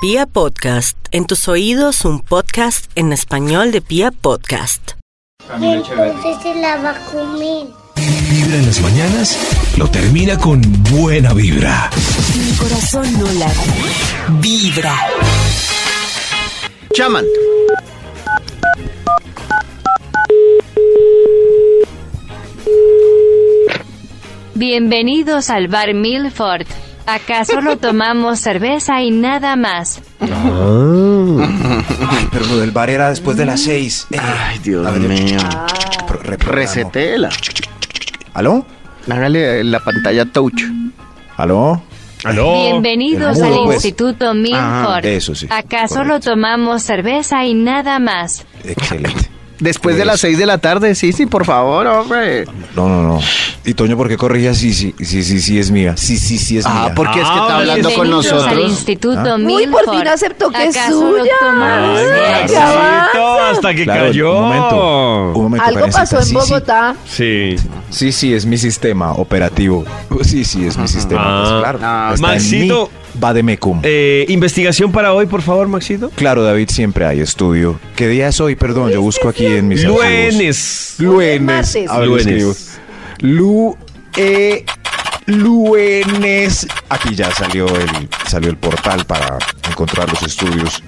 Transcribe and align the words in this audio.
Pia 0.00 0.26
Podcast, 0.26 0.96
en 1.10 1.26
tus 1.26 1.48
oídos 1.48 2.04
un 2.04 2.20
podcast 2.20 2.88
en 2.94 3.12
español 3.12 3.72
de 3.72 3.80
Pia 3.80 4.12
Podcast. 4.12 4.92
Entonces 5.60 6.36
se 6.40 6.54
la 6.54 6.76
va 6.76 6.90
a 6.90 7.04
comer. 7.06 7.66
Vibra 8.30 8.58
en 8.58 8.66
las 8.66 8.80
mañanas 8.80 9.36
lo 9.76 9.90
termina 9.90 10.38
con 10.38 10.62
buena 10.84 11.34
vibra. 11.34 11.90
Mi 12.36 12.56
corazón 12.56 13.12
no 13.18 13.26
late. 13.40 13.58
Vibra. 14.40 14.94
Chaman. 16.94 17.24
Bienvenidos 24.54 25.50
al 25.50 25.66
bar 25.66 25.92
Milford. 25.92 26.68
Acá 27.08 27.42
solo 27.46 27.78
tomamos 27.78 28.38
cerveza 28.38 29.00
y 29.00 29.10
nada 29.10 29.56
más. 29.56 30.02
Pero 30.18 31.38
lo 32.50 32.58
del 32.58 32.70
bar 32.70 32.90
era 32.90 33.08
después 33.08 33.34
de 33.38 33.46
las 33.46 33.62
seis. 33.62 34.06
Eh, 34.10 34.18
Ay, 34.20 34.58
Dios 34.58 34.86
a 34.86 34.90
ver, 34.90 35.00
mío. 35.00 35.38
reprogramo. 36.06 36.52
Resetela. 36.54 37.30
¿Aló? 38.34 38.66
Hágale 39.08 39.64
la 39.64 39.80
pantalla 39.80 40.26
touch. 40.26 40.62
¿Aló? 41.38 41.80
Bienvenidos 42.24 43.38
el 43.38 43.44
al 43.44 43.54
pues. 43.64 43.76
Instituto 43.76 44.34
Milford. 44.34 45.06
eso 45.06 45.34
sí, 45.34 45.46
Acá 45.48 45.88
solo 45.88 46.20
tomamos 46.20 46.82
cerveza 46.82 47.46
y 47.46 47.54
nada 47.54 47.98
más. 48.00 48.44
Excelente. 48.64 49.30
Después 49.60 49.96
de 49.96 50.04
las 50.04 50.20
6 50.20 50.38
de 50.38 50.46
la 50.46 50.58
tarde, 50.58 50.94
sí, 50.94 51.12
sí, 51.12 51.26
por 51.26 51.44
favor, 51.44 51.86
hombre. 51.86 52.44
No, 52.76 52.88
no, 52.88 53.02
no. 53.02 53.20
Y 53.64 53.74
Toño, 53.74 53.96
¿por 53.96 54.08
qué 54.08 54.16
corrigía? 54.16 54.54
Sí, 54.54 54.72
sí, 54.72 54.94
sí, 54.98 55.22
sí, 55.24 55.40
sí, 55.40 55.58
es 55.58 55.70
mía. 55.70 55.96
Sí, 55.96 56.16
sí, 56.16 56.38
sí, 56.38 56.58
es 56.58 56.64
Ah, 56.66 56.84
mía. 56.86 56.94
porque 56.94 57.20
es 57.20 57.26
que 57.28 57.38
está 57.38 57.56
hablando 57.58 57.90
con 57.90 58.02
Bienvenidos 58.08 58.32
al 58.32 58.38
nosotros. 58.40 58.70
Instituto 58.70 59.20
Ah. 59.26 59.36
Uy, 59.36 59.66
por 59.66 59.90
fin 59.90 60.08
aceptó 60.08 60.50
que 60.50 60.64
es 60.66 60.76
suya. 60.88 61.32
Ay, 61.42 62.54
hasta 63.50 63.74
que 63.74 63.84
Claro, 63.84 64.04
cayó. 64.06 64.36
Un 64.38 64.42
momento. 64.44 65.32
Un 65.34 65.42
momento, 65.42 65.66
Algo 65.66 65.80
Karencita. 65.80 66.00
pasó 66.00 66.16
en 66.18 66.22
Sí, 66.22 66.28
sí. 66.28 66.34
Bogotá. 66.34 66.94
Sí. 67.06 67.56
Sí, 67.90 68.12
sí, 68.12 68.34
es 68.34 68.46
mi 68.46 68.58
sistema 68.58 69.12
operativo. 69.12 69.84
Sí, 70.22 70.44
sí, 70.44 70.66
es 70.66 70.76
mi 70.78 70.88
sistema. 70.88 71.22
Ah. 71.24 71.42
pues, 71.48 71.60
claro. 71.62 71.78
Ah, 71.82 72.14
Maxito. 72.20 72.90
Mi 73.14 73.20
Vademecum. 73.20 73.80
Eh, 73.82 74.26
investigación 74.28 74.92
para 74.92 75.12
hoy, 75.12 75.26
por 75.26 75.42
favor, 75.42 75.68
Maxito. 75.68 76.10
Claro, 76.10 76.42
David, 76.42 76.68
siempre 76.70 77.06
hay 77.06 77.20
estudio. 77.20 77.78
¿Qué 77.96 78.08
día 78.08 78.28
es 78.28 78.40
hoy? 78.40 78.56
Perdón, 78.56 78.90
yo 78.90 79.02
busco 79.02 79.28
aquí 79.28 79.46
en 79.46 79.68
mis. 79.68 79.84
Lunes. 79.84 80.96
Martes. 81.40 81.88
A 81.88 81.98
ver, 81.98 82.10
escribo. 82.18 82.54
Lu, 83.20 83.76
e, 84.16 84.64
lunes. 85.26 86.66
Aquí 86.88 87.14
ya 87.14 87.30
salió 87.32 87.66
el, 87.66 88.08
salió 88.26 88.50
el 88.50 88.56
portal 88.56 89.04
para 89.04 89.38
encontrar 89.68 90.08
los 90.08 90.22
estudios. 90.22 90.82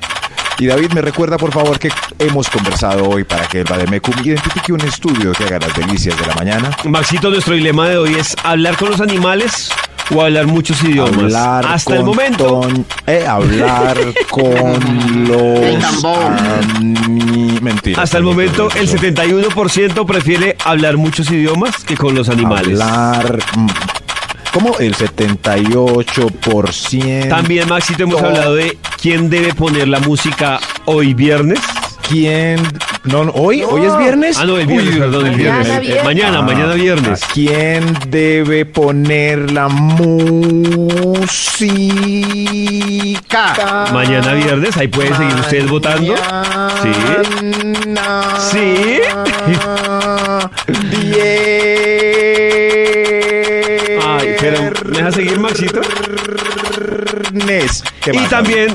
Y 0.61 0.67
David, 0.67 0.93
me 0.93 1.01
recuerda 1.01 1.39
por 1.39 1.53
favor 1.53 1.79
que 1.79 1.91
hemos 2.19 2.51
conversado 2.51 3.09
hoy 3.09 3.25
para 3.25 3.47
que 3.47 3.61
el 3.61 3.65
Bademecum 3.65 4.15
identifique 4.23 4.75
un 4.75 4.83
estudio 4.83 5.33
que 5.33 5.45
haga 5.45 5.59
las 5.59 5.75
delicias 5.75 6.19
de 6.19 6.27
la 6.27 6.35
mañana. 6.35 6.71
Maxito, 6.85 7.31
nuestro 7.31 7.55
dilema 7.55 7.89
de 7.89 7.97
hoy 7.97 8.15
es 8.15 8.37
hablar 8.45 8.77
con 8.77 8.91
los 8.91 9.01
animales 9.01 9.71
o 10.15 10.23
hablar 10.23 10.47
muchos 10.47 10.83
idiomas. 10.83 11.17
Hablar 11.35 11.67
Hasta 11.67 11.97
el 11.97 12.05
momento. 12.05 12.61
Eh, 13.07 13.27
hablar 13.27 13.97
con 14.31 14.45
El 14.53 15.29
los... 15.29 16.05
ani- 16.05 17.59
Mentira. 17.61 18.03
Hasta 18.03 18.19
el 18.19 18.25
momento, 18.25 18.69
el 18.75 18.89
71% 18.89 20.07
prefiere 20.07 20.57
hablar 20.65 20.97
muchos 20.97 21.31
idiomas 21.31 21.85
que 21.85 21.97
con 21.97 22.15
los 22.15 22.29
animales. 22.29 22.81
Hablar... 22.81 23.39
mm, 23.57 23.67
¿Cómo? 24.53 24.77
El 24.81 24.97
78%. 24.97 27.29
También, 27.29 27.69
Maxito, 27.69 28.03
hemos 28.05 28.21
hablado 28.23 28.55
de 28.57 28.77
quién 29.01 29.29
debe 29.31 29.55
poner 29.55 29.87
la 29.89 30.01
música 30.01 30.59
hoy 30.87 31.15
viernes. 31.15 31.61
¿Quién? 32.11 32.61
No, 33.05 33.25
no, 33.25 33.31
¿hoy? 33.33 33.63
¿Hoy 33.63 33.85
es 33.87 33.97
viernes? 33.97 34.37
Ah, 34.39 34.45
no, 34.45 34.59
el 34.59 34.67
viernes, 34.67 34.95
Uy, 34.95 35.01
perdón, 35.01 35.27
el 35.27 35.33
mañana 35.33 35.59
viernes. 35.59 35.69
Eh, 35.77 35.81
viernes. 35.81 36.05
mañana, 36.05 36.39
Ah, 36.39 36.43
mañana 36.43 36.75
viernes. 36.75 37.23
¿a 37.23 37.27
¿Quién 37.33 37.97
debe 38.09 38.67
poner 38.67 39.53
la 39.53 39.69
música? 39.69 40.25
Mañana 43.93 44.33
viernes, 44.33 44.77
ahí 44.77 44.89
pueden 44.89 45.17
seguir 45.17 45.35
ustedes 45.37 45.71
votando. 45.71 46.15
Sí. 46.83 46.93
Sí. 48.51 49.01
Ay, 50.67 52.60
pero 54.51 54.73
¿me 54.91 54.97
deja 54.99 55.13
seguir, 55.13 55.39
Maxito? 55.39 55.81
¿Qué 58.03 58.11
Y 58.13 58.19
también. 58.29 58.75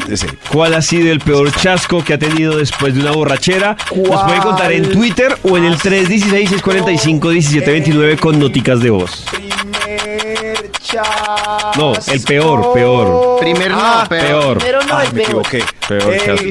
¿cuál 0.51 0.73
ha 0.75 0.81
sido 0.81 1.11
el 1.11 1.19
peor 1.19 1.51
chasco 1.51 2.01
que 2.03 2.13
ha 2.13 2.17
tenido 2.17 2.55
después 2.57 2.95
de 2.95 3.01
una 3.01 3.11
borrachera? 3.11 3.75
Nos 3.95 4.23
pueden 4.23 4.41
contar 4.41 4.71
en 4.71 4.83
¿Cuál 4.85 4.95
Twitter 4.95 5.37
o 5.43 5.57
en 5.57 5.65
el 5.65 5.77
316-645-1729 5.77 8.17
con 8.19 8.39
noticas 8.39 8.79
de 8.81 8.89
voz. 8.91 9.25
Primer 9.31 10.71
chasco. 10.81 11.71
No, 11.77 11.93
el 12.07 12.21
peor, 12.21 12.73
peor. 12.73 13.37
Primer 13.39 13.71
no, 13.71 13.77
Ah, 13.79 14.05
peor. 14.07 14.25
Peor. 14.25 14.57
Pero 14.59 14.81
no 14.83 14.97
Ay, 14.97 15.07
es 15.07 15.13
me 15.13 15.23
peor. 15.25 15.43
equivoqué. 15.45 15.63
Peor 15.87 16.13
el 16.13 16.19
chasco. 16.25 16.45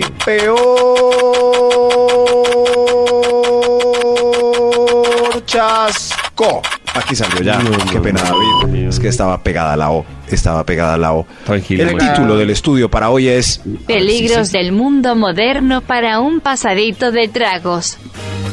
peor 4.25 5.45
chasco. 5.47 6.63
Aquí 6.95 7.17
salió 7.17 7.43
ya. 7.43 7.59
No, 7.59 7.71
Qué 7.91 7.97
no, 7.97 8.03
pena, 8.03 8.21
no, 8.23 8.29
David. 8.29 8.49
Es 8.95 9.01
que 9.01 9.09
estaba 9.09 9.43
pegada 9.43 9.73
a 9.73 9.77
la 9.77 9.91
O. 9.91 10.05
Estaba 10.31 10.65
pegada 10.65 10.95
a 10.95 10.97
la 10.99 11.13
O. 11.13 11.27
Tranquilo, 11.45 11.83
El 11.91 11.99
título 11.99 12.37
del 12.37 12.51
estudio 12.51 12.89
para 12.91 13.11
hoy 13.11 13.29
es 13.29 13.61
Peligros 13.87 14.49
Sí, 14.49 14.53
sí. 14.53 14.59
del 14.59 14.73
mundo 14.73 15.15
moderno 15.17 15.81
para 15.81 16.21
un 16.21 16.41
pasadito 16.41 17.11
de 17.13 17.29
tragos. 17.29 17.99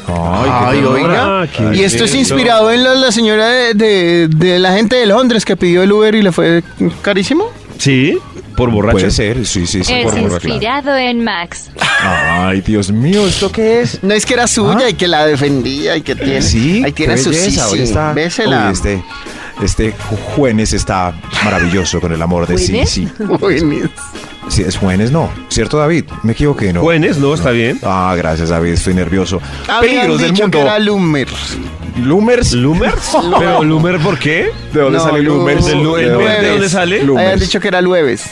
Ay, 0.08 0.80
qué 0.82 0.86
oiga. 0.88 1.42
Ah, 1.44 1.48
qué 1.56 1.78
Y 1.78 1.84
esto 1.84 2.04
es 2.06 2.16
inspirado 2.16 2.72
en 2.72 2.84
la, 2.84 2.96
la 2.96 3.12
señora 3.12 3.48
de, 3.48 3.74
de- 3.74 4.28
de 4.28 4.60
la 4.60 4.74
gente 4.74 4.96
de 4.98 5.06
Londres 5.06 5.46
que 5.46 5.56
pidió 5.56 5.84
el 5.84 5.92
Uber 5.92 6.14
y 6.16 6.22
le 6.22 6.32
fue 6.32 6.64
carísimo. 7.02 7.46
Sí, 7.78 8.18
por 8.58 8.70
borracho. 8.70 8.94
Puede 8.98 9.12
ser, 9.12 9.46
sí, 9.46 9.66
sí, 9.66 9.84
sí. 9.84 9.94
es 9.94 10.04
por 10.06 10.18
inspirado 10.20 10.96
en 10.98 11.24
Max. 11.24 11.72
Ay, 12.04 12.62
Dios 12.62 12.92
mío, 12.92 13.26
¿esto 13.28 13.52
qué 13.52 13.82
es? 13.82 14.04
No 14.04 14.14
es 14.14 14.26
que 14.26 14.34
era 14.34 14.48
suya 14.48 14.90
y 14.90 14.94
que 14.96 15.08
la 15.08 15.26
defendía 15.26 15.96
y 15.96 16.02
que 16.02 16.16
tiene. 16.16 16.42
Sí, 16.42 16.84
ahí 16.84 16.92
tiene 16.92 17.18
su 17.18 17.32
sí, 17.34 17.40
belleza, 17.40 17.70
hoy 17.70 17.78
sí. 17.78 17.84
está. 17.86 18.14
Bésela. 18.14 18.68
Uy, 18.68 18.74
este, 18.74 19.04
este 19.62 19.94
Juenes 20.36 20.74
está 20.74 21.14
maravilloso 21.44 22.00
con 22.02 22.12
el 22.12 22.22
amor 22.22 22.48
de 22.48 22.58
sí, 22.58 22.82
sí. 22.86 23.08
Sí, 24.50 24.64
es 24.64 24.76
Juenes, 24.78 25.12
no. 25.12 25.30
¿Cierto, 25.50 25.78
David? 25.78 26.06
Me 26.24 26.34
equivoqué, 26.34 26.74
¿no? 26.74 26.82
Juenes, 26.82 27.18
no, 27.20 27.34
está 27.34 27.52
bien. 27.52 27.80
Ah, 27.84 28.14
gracias, 28.18 28.50
David. 28.50 28.72
Estoy 28.74 28.94
nervioso. 28.96 29.40
Habían 29.68 29.80
Peligros 29.96 30.20
del 30.22 30.32
dicho 30.32 30.44
mundo. 30.44 30.58
que 30.58 30.62
era 30.64 30.80
Lumer. 30.80 31.28
Lumers. 32.04 32.54
¿Lumer? 32.54 32.94
¿Pero 33.40 33.64
Lumer 33.64 34.00
por 34.00 34.18
qué? 34.18 34.52
¿De 34.74 34.80
dónde 34.82 34.98
No, 34.98 35.04
sale 35.06 35.22
Lumers? 35.22 35.68
¿El, 35.68 35.84
Lu- 35.84 35.96
el 35.96 36.12
Lumer, 36.12 36.18
Lumer 36.28 36.42
de 36.42 36.50
dónde 36.50 36.70
sale? 36.70 37.04
Lumers. 37.04 37.26
Habían 37.28 37.40
dicho 37.40 37.60
que 37.60 37.68
era 37.68 37.82
Lueves. 37.82 38.24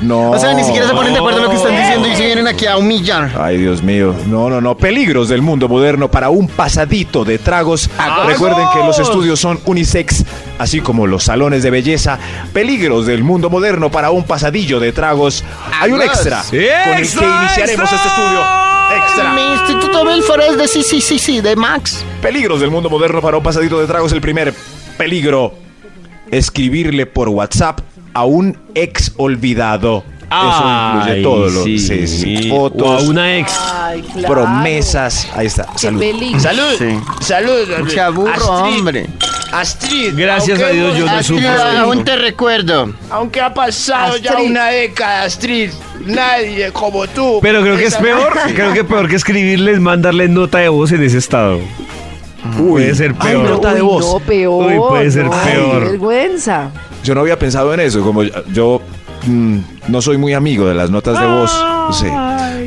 No. 0.00 0.30
O 0.30 0.38
sea, 0.38 0.54
ni 0.54 0.64
siquiera 0.64 0.86
se 0.88 0.94
ponen 0.94 1.12
de 1.12 1.18
acuerdo 1.18 1.38
en 1.40 1.44
lo 1.44 1.50
que 1.50 1.56
están 1.56 1.76
diciendo 1.76 2.08
y 2.08 2.16
aquí 2.50 2.66
a 2.66 2.76
humillar. 2.76 3.32
Ay, 3.38 3.58
Dios 3.58 3.82
mío. 3.82 4.14
No, 4.26 4.50
no, 4.50 4.60
no. 4.60 4.76
Peligros 4.76 5.28
del 5.28 5.42
mundo 5.42 5.68
moderno 5.68 6.10
para 6.10 6.30
un 6.30 6.48
pasadito 6.48 7.24
de 7.24 7.38
tragos. 7.38 7.88
Recuerden 8.26 8.66
que 8.74 8.80
los 8.80 8.98
estudios 8.98 9.40
son 9.40 9.60
unisex, 9.64 10.24
así 10.58 10.80
como 10.80 11.06
los 11.06 11.24
salones 11.24 11.62
de 11.62 11.70
belleza. 11.70 12.18
Peligros 12.52 13.06
del 13.06 13.22
mundo 13.22 13.50
moderno 13.50 13.90
para 13.90 14.10
un 14.10 14.24
pasadillo 14.24 14.80
de 14.80 14.92
tragos. 14.92 15.44
Hay 15.80 15.92
un 15.92 16.02
extra 16.02 16.42
con 16.42 16.58
el 16.58 16.60
que 16.60 17.02
¡Extra, 17.02 17.40
iniciaremos 17.42 17.90
extra! 17.92 17.96
este 17.96 18.08
estudio. 18.08 18.40
Extra. 18.96 19.32
Mi 19.32 19.52
Instituto 19.52 20.04
Belfort 20.04 20.42
de 20.56 20.68
sí, 20.68 20.82
sí, 20.82 21.00
sí, 21.00 21.18
sí, 21.18 21.40
de 21.40 21.54
Max. 21.54 22.04
Peligros 22.20 22.60
del 22.60 22.70
mundo 22.70 22.90
moderno 22.90 23.20
para 23.20 23.36
un 23.36 23.42
pasadito 23.42 23.80
de 23.80 23.86
tragos. 23.86 24.12
El 24.12 24.20
primer 24.20 24.52
peligro, 24.98 25.54
escribirle 26.30 27.06
por 27.06 27.28
WhatsApp 27.28 27.80
a 28.12 28.24
un 28.24 28.58
ex 28.74 29.12
olvidado. 29.16 30.02
Eso 30.30 30.94
incluye 30.94 31.12
Ay, 31.16 31.22
todo 31.24 31.48
lo 31.48 31.64
sí. 31.64 31.78
sí, 31.78 32.06
sí, 32.06 32.50
O 32.52 32.66
a 32.66 32.70
fotos, 32.70 33.08
una 33.08 33.36
ex. 33.38 33.52
Ay, 33.72 34.02
claro. 34.02 34.28
promesas. 34.34 35.28
Ahí 35.34 35.46
está. 35.46 35.66
Qué 35.72 35.78
Salud. 35.78 35.98
peligro. 36.00 36.40
Salud, 36.40 36.72
Sí. 36.78 37.00
salud. 37.20 37.88
Se 37.88 38.00
aburro, 38.00 38.52
Astrid, 38.54 38.78
hombre. 38.78 39.06
Astrid. 39.52 40.12
Gracias 40.14 40.62
a 40.62 40.68
Dios 40.68 40.96
yo 40.96 41.06
no. 41.06 41.10
Astrid, 41.12 41.44
aún 41.46 42.04
te 42.04 42.14
recuerdo. 42.16 42.92
Aunque 43.10 43.40
ha 43.40 43.52
pasado 43.52 44.16
ya 44.18 44.36
una 44.38 44.68
década, 44.68 45.24
Astrid, 45.24 45.70
nadie 46.06 46.70
como 46.72 47.08
tú. 47.08 47.40
Pero 47.42 47.60
creo 47.62 47.76
que 47.76 47.86
es 47.86 47.96
peor, 47.96 48.32
creo 48.54 48.72
que 48.72 48.84
peor 48.84 49.08
que 49.08 49.16
escribirles, 49.16 49.80
mandarles 49.80 50.30
nota 50.30 50.58
de 50.58 50.68
voz 50.68 50.92
en 50.92 51.02
ese 51.02 51.18
estado. 51.18 51.58
puede 52.56 52.94
ser 52.94 53.14
Ay, 53.18 53.32
peor. 53.32 53.50
nota 53.50 53.74
de 53.74 53.82
Uy, 53.82 53.88
voz. 53.88 54.06
No, 54.14 54.20
peor. 54.20 54.66
Uy, 54.72 54.78
puede 54.78 55.10
ser 55.10 55.24
no, 55.24 55.30
peor. 55.32 55.82
qué 55.82 55.88
vergüenza. 55.90 56.70
Yo 57.02 57.14
no 57.14 57.20
había 57.22 57.38
pensado 57.38 57.72
en 57.74 57.80
eso, 57.80 58.00
como 58.02 58.22
yo- 58.22 58.32
yo 58.52 58.80
mm, 59.26 59.58
no 59.88 60.02
soy 60.02 60.16
muy 60.18 60.34
amigo 60.34 60.66
de 60.66 60.74
las 60.74 60.90
notas 60.90 61.18
de 61.20 61.26
voz. 61.26 61.50
sé. 61.98 62.12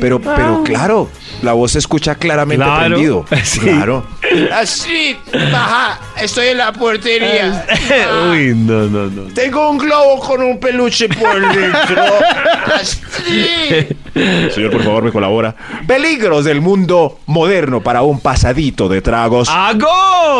Pero, 0.00 0.20
pero 0.20 0.62
claro, 0.64 1.08
la 1.42 1.52
voz 1.52 1.72
se 1.72 1.78
escucha 1.78 2.14
claramente 2.16 2.64
Claro, 2.64 2.86
prendido. 2.94 3.24
sí. 3.44 3.60
Claro. 3.60 4.04
Astrid, 4.52 5.16
baja, 5.52 5.98
estoy 6.20 6.48
en 6.48 6.58
la 6.58 6.72
portería. 6.72 7.64
Uy, 8.30 8.52
no, 8.54 8.84
no, 8.88 9.06
no. 9.06 9.22
Tengo 9.32 9.70
un 9.70 9.78
globo 9.78 10.18
con 10.20 10.42
un 10.42 10.58
peluche 10.58 11.08
por 11.08 11.40
dentro. 11.54 12.02
Astrid. 12.74 13.96
Señor, 14.52 14.72
por 14.72 14.82
favor, 14.82 15.04
me 15.04 15.12
colabora. 15.12 15.54
Peligros 15.86 16.44
del 16.44 16.60
mundo 16.60 17.20
moderno 17.26 17.82
para 17.82 18.02
un 18.02 18.20
pasadito 18.20 18.88
de 18.88 19.00
tragos. 19.00 19.48
¡Agos! 19.48 19.86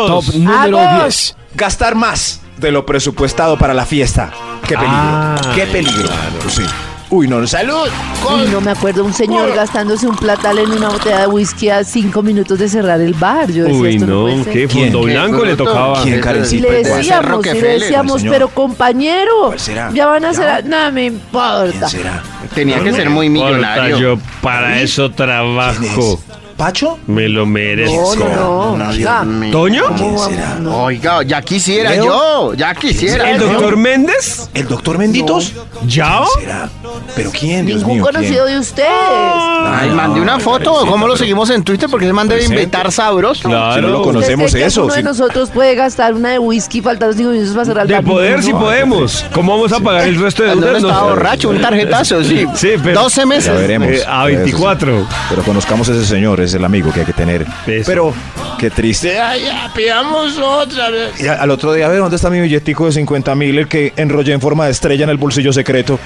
Top 0.07 0.35
número 0.35 0.79
¡Agos! 0.79 1.35
10. 1.35 1.37
Gastar 1.55 1.95
más 1.95 2.41
de 2.57 2.71
lo 2.71 2.85
presupuestado 2.85 3.57
para 3.57 3.73
la 3.73 3.85
fiesta. 3.85 4.31
¡Qué 4.67 4.75
peligro! 4.75 4.93
Ah, 4.95 5.35
¡Qué 5.55 5.65
peligro! 5.67 6.09
Sí. 6.49 6.63
Uy, 7.11 7.27
no, 7.27 7.39
no. 7.39 7.45
Salud. 7.45 7.87
Uy, 8.33 8.47
no 8.51 8.59
me 8.61 8.71
acuerdo 8.71 9.05
un 9.05 9.13
señor 9.13 9.53
gastándose 9.55 10.07
un 10.07 10.15
platal 10.15 10.57
en 10.57 10.71
una 10.71 10.89
botella 10.89 11.19
de 11.21 11.27
whisky 11.27 11.69
a 11.69 11.83
cinco 11.83 12.23
minutos 12.23 12.57
de 12.57 12.67
cerrar 12.67 12.99
el 12.99 13.13
bar. 13.13 13.51
Yo 13.51 13.63
decía, 13.65 13.79
Uy, 13.79 13.95
esto 13.95 14.07
no, 14.07 14.27
no. 14.37 14.43
¿qué? 14.43 14.67
¿Quién? 14.67 14.91
Fondo 14.91 15.05
¿Qué? 15.07 15.13
blanco 15.13 15.45
le 15.45 15.55
tocaba. 15.55 16.01
¿Quién, 16.01 16.17
Y 16.17 16.21
Karencita? 16.21 16.67
le 16.67 16.83
decíamos, 16.83 17.45
y 17.45 17.53
le 17.61 17.67
decíamos, 17.79 18.23
pero 18.23 18.47
compañero, 18.49 19.31
¿Cuál 19.47 19.59
será? 19.59 19.91
ya 19.93 20.07
van 20.07 20.25
a 20.25 20.29
hacer, 20.29 20.65
no 20.65 20.91
me 20.91 21.05
importa. 21.05 21.71
¿Quién 21.71 21.89
será? 21.89 22.23
Tenía 22.55 22.83
que 22.83 22.91
ser 22.91 23.09
muy 23.11 23.27
Importa, 23.27 23.49
millonario. 23.55 23.97
Yo 23.99 24.17
para 24.41 24.81
eso 24.81 25.11
trabajo. 25.11 26.19
¿Pacho? 26.57 26.97
Me 27.07 27.27
lo 27.27 27.45
merezco. 27.45 28.15
No, 28.15 28.77
no, 28.77 28.77
no. 28.77 28.93
Dios 28.93 29.25
mío. 29.25 29.51
¿Toño? 29.51 29.83
¿cómo 29.89 30.05
vamos? 30.13 30.25
será? 30.27 30.55
No. 30.59 30.83
Oiga, 30.85 31.21
ya 31.23 31.41
quisiera 31.41 31.89
¿Leo? 31.91 32.05
yo, 32.05 32.53
ya 32.53 32.73
quisiera. 32.73 33.31
¿El 33.31 33.39
doctor 33.39 33.75
Méndez? 33.75 34.49
¿El 34.53 34.67
doctor 34.67 34.97
Menditos? 34.97 35.53
¿Yao? 35.85 36.25
¿Quién 36.35 36.45
será? 36.47 36.69
¿Pero 37.15 37.31
quién, 37.31 37.65
Dios 37.65 37.79
Ningún 37.79 37.95
mío? 37.95 38.03
conocido 38.05 38.45
¿quién? 38.45 38.55
de 38.55 38.59
ustedes. 38.59 38.89
Ay, 38.89 39.89
mandé 39.91 40.19
una 40.21 40.39
foto. 40.39 40.85
¿Cómo 40.87 41.07
lo 41.07 41.15
seguimos 41.15 41.49
en 41.49 41.63
Twitter? 41.63 41.89
Porque 41.89 42.05
se 42.05 42.13
manda 42.13 42.35
de 42.35 42.43
inventar 42.43 42.91
sabroso. 42.91 43.47
Claro. 43.49 43.75
Si 43.75 43.81
no 43.81 43.87
lo 43.87 43.99
¿Usted 44.01 44.11
conocemos 44.13 44.51
cree 44.51 44.63
que 44.63 44.67
eso. 44.67 44.83
Uno 44.85 44.93
de 44.93 44.99
sí. 44.99 45.03
nosotros 45.05 45.49
puede 45.51 45.75
gastar 45.75 46.13
una 46.13 46.31
de 46.31 46.39
whisky 46.39 46.81
faltando 46.81 47.15
cinco 47.15 47.29
minutos 47.31 47.53
para 47.53 47.65
cerrar 47.65 47.85
el 47.85 47.87
De 47.95 48.01
poder, 48.01 48.37
No, 48.37 48.43
si 48.43 48.51
no. 48.51 48.59
podemos. 48.59 49.25
¿Cómo 49.33 49.53
vamos 49.53 49.71
a 49.71 49.79
pagar 49.79 50.07
el 50.07 50.19
resto 50.19 50.43
de 50.43 50.49
¿Dónde 50.49 50.67
deudas? 50.67 50.81
No 50.83 51.03
borracho? 51.09 51.49
Un 51.49 51.61
tarjetazo, 51.61 52.23
sí. 52.23 52.45
Sí, 52.55 52.71
pero- 52.83 53.01
12 53.03 53.21
Ya 53.21 53.25
meses. 53.25 53.53
veremos. 53.59 53.87
Eh, 53.89 54.03
a 54.07 54.25
24. 54.25 55.07
Pero 55.29 55.43
conozcamos 55.43 55.87
a 55.89 55.93
ese 55.93 56.05
señor, 56.05 56.41
es 56.41 56.53
el 56.53 56.65
amigo 56.65 56.91
que 56.91 57.01
hay 57.01 57.05
que 57.05 57.13
tener. 57.13 57.45
Eso. 57.67 57.85
Pero, 57.87 58.13
qué 58.59 58.69
triste. 58.69 59.13
Ya, 59.13 59.35
ya, 59.37 59.71
pidamos 59.73 60.37
otra 60.37 60.89
vez. 60.89 61.19
Y 61.21 61.27
al 61.27 61.49
otro 61.51 61.73
día, 61.73 61.85
a 61.85 61.89
ver, 61.89 61.99
¿dónde 61.99 62.15
está 62.15 62.29
mi 62.29 62.39
billetico 62.41 62.85
de 62.85 62.91
50 62.91 63.35
mil? 63.35 63.57
El 63.57 63.67
que 63.67 63.93
enrollé 63.95 64.33
en 64.33 64.41
forma 64.41 64.65
de 64.65 64.71
estrella 64.71 65.03
en 65.03 65.09
el 65.09 65.17
bolsillo 65.17 65.51
secreto. 65.53 65.99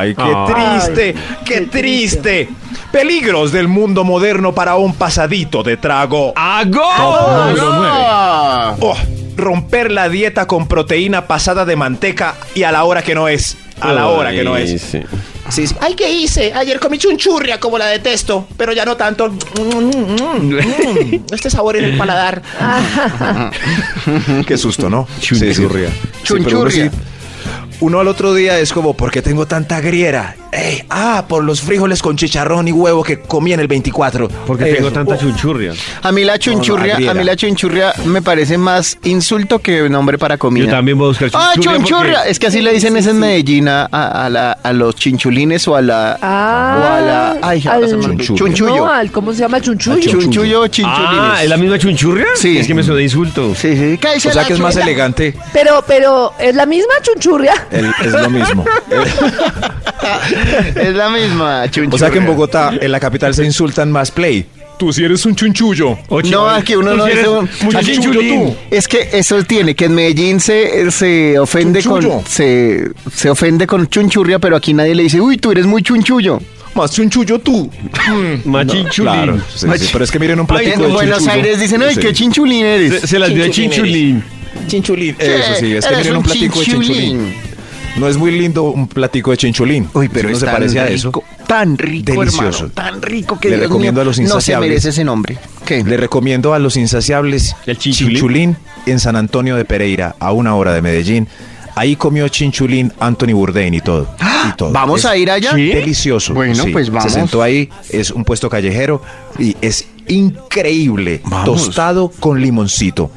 Ay, 0.00 0.14
qué 0.14 0.22
Ay. 0.22 0.80
triste, 0.80 1.14
qué, 1.44 1.60
triste. 1.62 2.48
Peligros 2.92 3.52
del 3.52 3.68
mundo 3.68 4.04
moderno 4.04 4.54
para 4.54 4.76
un 4.76 4.94
pasadito 4.94 5.62
de 5.62 5.76
trago. 5.76 6.32
¡Agos! 6.36 7.56
Número 7.56 7.74
9. 7.74 7.92
Ah. 7.94 8.76
Oh, 8.80 8.96
romper 9.36 9.90
la 9.90 10.08
dieta 10.08 10.46
con 10.46 10.66
proteína 10.68 11.26
pasada 11.26 11.64
de 11.64 11.76
manteca 11.76 12.34
y 12.54 12.62
a 12.62 12.72
la 12.72 12.84
hora 12.84 13.02
que 13.02 13.14
no 13.14 13.28
es. 13.28 13.56
A 13.80 13.92
la 13.92 14.08
hora 14.08 14.32
que 14.32 14.42
no 14.42 14.56
es. 14.56 14.80
Sí. 14.80 15.02
Sí, 15.48 15.66
sí. 15.66 15.74
Ay, 15.80 15.94
¿qué 15.94 16.10
hice? 16.10 16.52
Ayer 16.52 16.80
comí 16.80 16.98
chunchurria 16.98 17.60
como 17.60 17.78
la 17.78 17.86
detesto, 17.86 18.48
pero 18.56 18.72
ya 18.72 18.84
no 18.84 18.96
tanto. 18.96 19.28
Mm, 19.28 19.36
mm, 19.60 20.54
mm. 20.54 21.24
Este 21.32 21.50
sabor 21.50 21.76
en 21.76 21.84
el 21.84 21.96
paladar. 21.96 22.42
Qué 24.46 24.56
susto, 24.56 24.90
¿no? 24.90 25.06
Chunchurria. 25.20 25.90
Chunchurria. 26.22 26.90
Uno 27.80 28.00
al 28.00 28.08
otro 28.08 28.32
día 28.32 28.58
es 28.58 28.72
como, 28.72 28.94
¿por 28.94 29.10
qué 29.10 29.20
tengo 29.20 29.46
tanta 29.46 29.80
griera? 29.80 30.34
Ey, 30.52 30.84
ah, 30.90 31.24
por 31.28 31.44
los 31.44 31.60
frijoles 31.60 32.00
con 32.02 32.16
chicharrón 32.16 32.66
y 32.68 32.72
huevo 32.72 33.02
que 33.02 33.20
comí 33.20 33.52
en 33.52 33.60
el 33.60 33.68
24. 33.68 34.28
Porque 34.46 34.64
Eso. 34.68 34.76
tengo 34.76 34.90
tanta 34.92 35.14
Oh, 35.14 35.18
chunchurria. 35.18 35.72
A 36.02 36.12
mí 36.12 36.24
la 36.24 36.38
chunchurria, 36.38 36.96
a 37.10 37.14
mí 37.14 37.24
la 37.24 37.36
chunchurria 37.36 37.92
me 38.06 38.22
parece 38.22 38.56
más 38.56 38.96
insulto 39.04 39.58
que 39.58 39.88
nombre 39.88 40.18
para 40.18 40.38
comida. 40.38 40.64
Yo 40.64 40.70
también 40.70 40.96
voy 40.98 41.06
a 41.06 41.08
buscar 41.08 41.30
Ah, 41.34 41.50
chunchurria. 41.54 41.78
chunchurria. 41.78 42.14
porque- 42.18 42.30
Es 42.30 42.38
que 42.38 42.46
así 42.46 42.60
le 42.62 42.72
dicen 42.72 42.96
es 42.96 43.06
en 43.06 43.18
Medellín 43.18 43.68
a, 43.68 43.84
a 43.86 44.28
la- 44.30 44.52
a 44.52 44.72
los 44.72 44.94
chinchulines 44.96 45.66
o 45.68 45.76
a 45.76 45.82
la. 45.82 46.18
Ah, 46.22 46.78
o 46.78 46.92
a 46.94 47.00
la. 47.00 47.36
Ay, 47.42 47.62
al-. 47.68 47.90
Chunchullo. 47.90 48.36
Chunchullo. 48.36 48.76
No, 48.76 48.90
al- 48.92 49.10
¿cómo 49.12 49.32
se 49.32 49.40
llama? 49.40 49.60
Chunchullo. 49.60 50.00
Chunchullo 50.10 50.60
o 50.62 50.66
chinchulines. 50.68 51.18
Ah, 51.20 51.40
¿es 51.42 51.48
la 51.50 51.56
misma 51.56 51.78
chunchurria? 51.78 52.26
Sí. 52.34 52.58
Es 52.58 52.66
que 52.66 52.74
me 52.74 52.82
suena 52.82 53.02
insulto. 53.02 53.54
Sí, 53.54 53.76
sí. 53.76 53.98
¿Qué 53.98 54.14
dice 54.14 54.28
O 54.28 54.32
sea 54.32 54.42
la 54.42 54.46
que 54.48 54.54
es 54.54 54.58
más 54.60 54.74
chunchurria? 54.74 54.92
elegante. 54.92 55.34
Pero, 55.52 55.84
pero, 55.86 56.32
¿es 56.38 56.54
la 56.54 56.66
misma 56.66 56.94
chunchurria? 57.02 57.54
El- 57.70 57.92
es 58.04 58.12
lo 58.12 58.30
mismo. 58.30 58.64
Es 60.74 60.94
la 60.94 61.08
misma 61.10 61.64
chunchurria. 61.70 61.94
o 61.94 61.98
sea 61.98 62.10
que 62.10 62.18
en 62.18 62.26
Bogotá, 62.26 62.72
en 62.80 62.92
la 62.92 63.00
capital, 63.00 63.34
se 63.34 63.44
insultan 63.44 63.90
más 63.92 64.10
play. 64.10 64.46
Tú 64.78 64.92
sí 64.92 65.02
eres 65.04 65.24
un 65.24 65.34
chunchullo. 65.34 65.98
Ocho. 66.10 66.30
No, 66.30 66.48
aquí 66.50 66.74
uno 66.74 66.94
no 66.94 67.06
dice 67.06 67.26
un- 67.28 67.48
chinchulín. 67.82 68.54
Es 68.70 68.86
que 68.86 69.08
eso 69.12 69.42
tiene, 69.44 69.74
que 69.74 69.86
en 69.86 69.94
Medellín 69.94 70.38
se, 70.38 70.90
se 70.90 71.38
ofende 71.38 71.80
Chunchullo. 71.82 72.10
con 72.16 72.26
se, 72.26 72.90
se 73.14 73.30
ofende 73.30 73.66
con 73.66 73.86
chunchurria, 73.88 74.38
pero 74.38 74.54
aquí 74.54 74.74
nadie 74.74 74.94
le 74.94 75.04
dice, 75.04 75.18
uy, 75.20 75.38
tú 75.38 75.50
eres 75.50 75.64
muy 75.64 75.82
chunchullo. 75.82 76.40
Más 76.74 76.90
chunchullo 76.92 77.38
tú. 77.38 77.70
Machinchulín. 78.44 79.12
Claro, 79.12 79.38
sí, 79.54 79.66
sí, 79.78 79.88
pero 79.92 80.04
es 80.04 80.10
que 80.10 80.18
miren 80.18 80.38
un 80.40 80.42
En 80.44 80.46
platico 80.46 80.82
de 80.82 80.88
Buenos 80.92 81.18
chunchullo. 81.20 81.32
Aires 81.42 81.60
dicen, 81.60 81.82
ay, 81.82 81.94
Sí. 81.94 82.00
qué 82.00 82.12
chinchulín 82.12 82.64
eres. 82.66 83.00
Se, 83.00 83.06
se 83.06 83.18
las 83.18 83.30
dio 83.30 83.44
de 83.44 83.50
Chinchulín 83.50 84.22
chinchulín. 84.22 84.68
Chinchulín. 84.68 85.16
Eso 85.18 85.54
sí, 85.58 85.72
es 85.74 85.86
que 85.86 85.96
miren 85.96 86.16
un 86.16 86.22
platico 86.22 86.58
de 86.60 86.64
chinchulín. 86.66 87.34
No 87.98 88.08
es 88.08 88.16
muy 88.18 88.30
lindo 88.30 88.64
un 88.64 88.86
platico 88.88 89.30
de 89.30 89.38
chinchulín. 89.38 89.88
Uy, 89.94 90.08
pero 90.08 90.28
no 90.28 90.34
es 90.34 90.40
se 90.40 90.44
tan 90.46 90.54
parece 90.54 90.80
a 90.80 90.88
eso. 90.88 91.10
tan 91.46 91.78
rico, 91.78 92.12
Delicioso. 92.12 92.66
hermano, 92.66 92.72
tan 92.74 93.02
rico 93.02 93.38
que 93.40 93.48
Le 93.48 93.56
Dios 93.56 93.68
recomiendo 93.68 94.00
mío, 94.00 94.02
a 94.02 94.04
los 94.04 94.16
no 94.18 94.22
se 94.22 94.22
insaciables. 94.22 94.68
merece 94.68 94.88
ese 94.90 95.04
nombre. 95.04 95.38
¿Qué? 95.64 95.82
Le 95.82 95.96
recomiendo 95.96 96.52
a 96.52 96.58
los 96.58 96.76
insaciables 96.76 97.56
¿El 97.66 97.78
chinchulín? 97.78 98.12
chinchulín 98.14 98.56
en 98.86 99.00
San 99.00 99.16
Antonio 99.16 99.56
de 99.56 99.64
Pereira, 99.64 100.14
a 100.20 100.32
una 100.32 100.54
hora 100.54 100.74
de 100.74 100.82
Medellín. 100.82 101.26
Ahí 101.74 101.96
comió 101.96 102.28
chinchulín 102.28 102.92
Anthony 103.00 103.32
Bourdain 103.32 103.72
y 103.74 103.80
todo. 103.80 104.08
y 104.48 104.56
todo. 104.56 104.72
¿Vamos 104.72 105.00
Es 105.00 105.06
a 105.06 105.16
ir 105.16 105.30
allá? 105.30 105.52
Delicioso. 105.54 106.34
Bueno, 106.34 106.64
sí. 106.64 106.70
pues 106.70 106.88
vamos. 106.90 107.04
Se 107.10 107.18
sentó 107.18 107.42
ahí, 107.42 107.68
es 107.90 108.10
un 108.10 108.24
puesto 108.24 108.48
callejero 108.50 109.00
y 109.38 109.56
es 109.60 109.86
increíble. 110.08 111.20
Vamos. 111.24 111.44
Tostado 111.64 112.10
con 112.20 112.40
limoncito. 112.40 113.10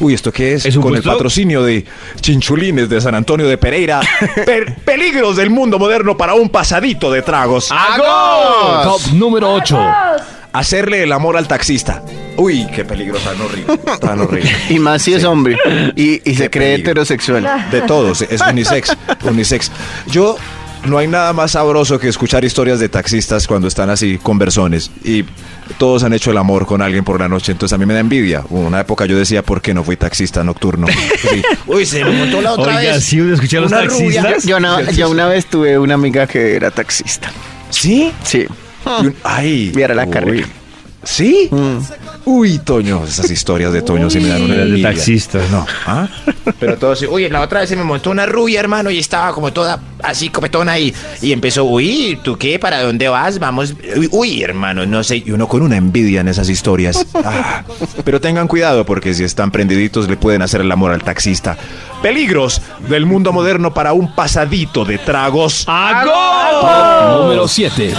Uy, 0.00 0.14
¿esto 0.14 0.32
qué 0.32 0.54
es? 0.54 0.66
¿Es 0.66 0.76
un 0.76 0.82
con 0.82 0.94
el 0.96 1.02
patrocinio 1.02 1.62
de 1.62 1.84
Chinchulines 2.20 2.88
de 2.88 3.00
San 3.00 3.14
Antonio 3.14 3.46
de 3.48 3.56
Pereira. 3.58 4.00
Per- 4.46 4.74
peligros 4.84 5.36
del 5.36 5.50
mundo 5.50 5.78
moderno 5.78 6.16
para 6.16 6.34
un 6.34 6.48
pasadito 6.48 7.10
de 7.10 7.22
tragos. 7.22 7.68
Top 7.68 9.00
número 9.12 9.52
8. 9.52 9.78
Hacerle 10.52 11.02
el 11.02 11.12
amor 11.12 11.36
al 11.36 11.48
taxista. 11.48 12.02
Uy, 12.36 12.66
qué 12.74 12.84
peligro 12.84 13.18
tan 13.18 13.40
horrible. 13.40 13.78
Tan 14.00 14.20
horrible. 14.20 14.50
Y 14.70 14.78
más 14.78 15.02
si 15.02 15.12
es 15.14 15.24
hombre 15.24 15.56
y, 15.96 16.20
y 16.30 16.34
se 16.36 16.48
cree 16.50 16.72
peligro. 16.74 16.90
heterosexual. 16.92 17.66
De 17.70 17.80
todos, 17.82 18.22
es 18.22 18.40
unisex, 18.40 18.96
unisex. 19.24 19.70
Yo 20.06 20.36
no 20.84 20.98
hay 20.98 21.08
nada 21.08 21.32
más 21.32 21.52
sabroso 21.52 21.98
que 21.98 22.08
escuchar 22.08 22.44
historias 22.44 22.78
de 22.78 22.88
taxistas 22.88 23.46
cuando 23.48 23.66
están 23.68 23.90
así 23.90 24.18
conversones 24.22 24.90
y 25.04 25.24
todos 25.78 26.02
han 26.04 26.12
hecho 26.12 26.30
el 26.30 26.36
amor 26.38 26.66
con 26.66 26.82
alguien 26.82 27.04
por 27.04 27.20
la 27.20 27.28
noche, 27.28 27.52
entonces 27.52 27.74
a 27.74 27.78
mí 27.78 27.86
me 27.86 27.94
da 27.94 28.00
envidia. 28.00 28.42
Una 28.50 28.80
época 28.80 29.06
yo 29.06 29.16
decía, 29.18 29.42
¿por 29.42 29.60
qué 29.62 29.74
no 29.74 29.82
fui 29.84 29.96
taxista 29.96 30.42
nocturno? 30.44 30.86
Sí. 31.24 31.42
Uy, 31.66 31.86
se 31.86 32.04
me 32.04 32.10
montó 32.10 32.40
la 32.42 32.52
otra 32.52 32.76
Oiga, 32.76 32.92
vez. 32.94 33.04
sí, 33.04 33.20
uno 33.20 33.34
escucha 33.34 33.58
a 33.58 33.60
los 33.62 33.72
Una 33.72 33.80
taxistas. 33.82 34.44
Yo 34.44 34.56
una, 34.58 34.90
yo 34.90 35.10
una 35.10 35.26
vez 35.26 35.46
tuve 35.46 35.78
una 35.78 35.94
amiga 35.94 36.26
que 36.26 36.54
era 36.54 36.70
taxista. 36.70 37.30
¿Sí? 37.70 38.12
Sí. 38.22 38.46
Un- 38.84 39.14
ay. 39.24 39.70
Viera 39.74 39.94
la 39.94 40.04
uy. 40.04 40.10
carrera. 40.10 40.46
¿Sí? 41.02 41.50
Uy, 42.24 42.58
Toño, 42.58 43.04
esas 43.04 43.30
historias 43.30 43.72
de 43.72 43.82
Toño 43.82 44.08
sí 44.10 44.20
me 44.20 44.28
dan 44.28 44.42
una. 44.42 44.54
De 44.56 44.82
taxistas. 44.82 45.50
No. 45.50 45.66
¿Ah? 45.86 46.08
Pero 46.58 46.76
todo 46.78 46.92
así, 46.92 47.06
uy, 47.06 47.28
la 47.28 47.40
otra 47.42 47.60
vez 47.60 47.68
se 47.68 47.76
me 47.76 47.84
montó 47.84 48.10
una 48.10 48.24
rubia, 48.26 48.60
hermano, 48.60 48.90
y 48.90 48.98
estaba 48.98 49.32
como 49.34 49.52
toda 49.52 49.78
así 50.04 50.28
copetona 50.28 50.78
y, 50.78 50.94
y 51.20 51.32
empezó, 51.32 51.64
uy, 51.64 52.18
¿tú 52.22 52.36
qué? 52.36 52.58
¿Para 52.58 52.82
dónde 52.82 53.08
vas? 53.08 53.38
Vamos, 53.38 53.74
uy, 53.96 54.08
uy, 54.12 54.42
hermano, 54.42 54.86
no 54.86 55.02
sé. 55.02 55.22
Y 55.24 55.30
uno 55.30 55.48
con 55.48 55.62
una 55.62 55.76
envidia 55.76 56.20
en 56.20 56.28
esas 56.28 56.48
historias. 56.48 57.06
Ah, 57.26 57.62
pero 58.04 58.20
tengan 58.20 58.46
cuidado 58.48 58.84
porque 58.84 59.14
si 59.14 59.24
están 59.24 59.50
prendiditos 59.50 60.10
le 60.10 60.16
pueden 60.18 60.42
hacer 60.42 60.60
el 60.60 60.70
amor 60.70 60.92
al 60.92 61.02
taxista. 61.02 61.56
Peligros 62.02 62.60
del 62.86 63.06
mundo 63.06 63.32
moderno 63.32 63.72
para 63.72 63.94
un 63.94 64.14
pasadito 64.14 64.84
de 64.84 64.98
tragos. 64.98 65.66
Número 65.66 67.48
7. 67.48 67.94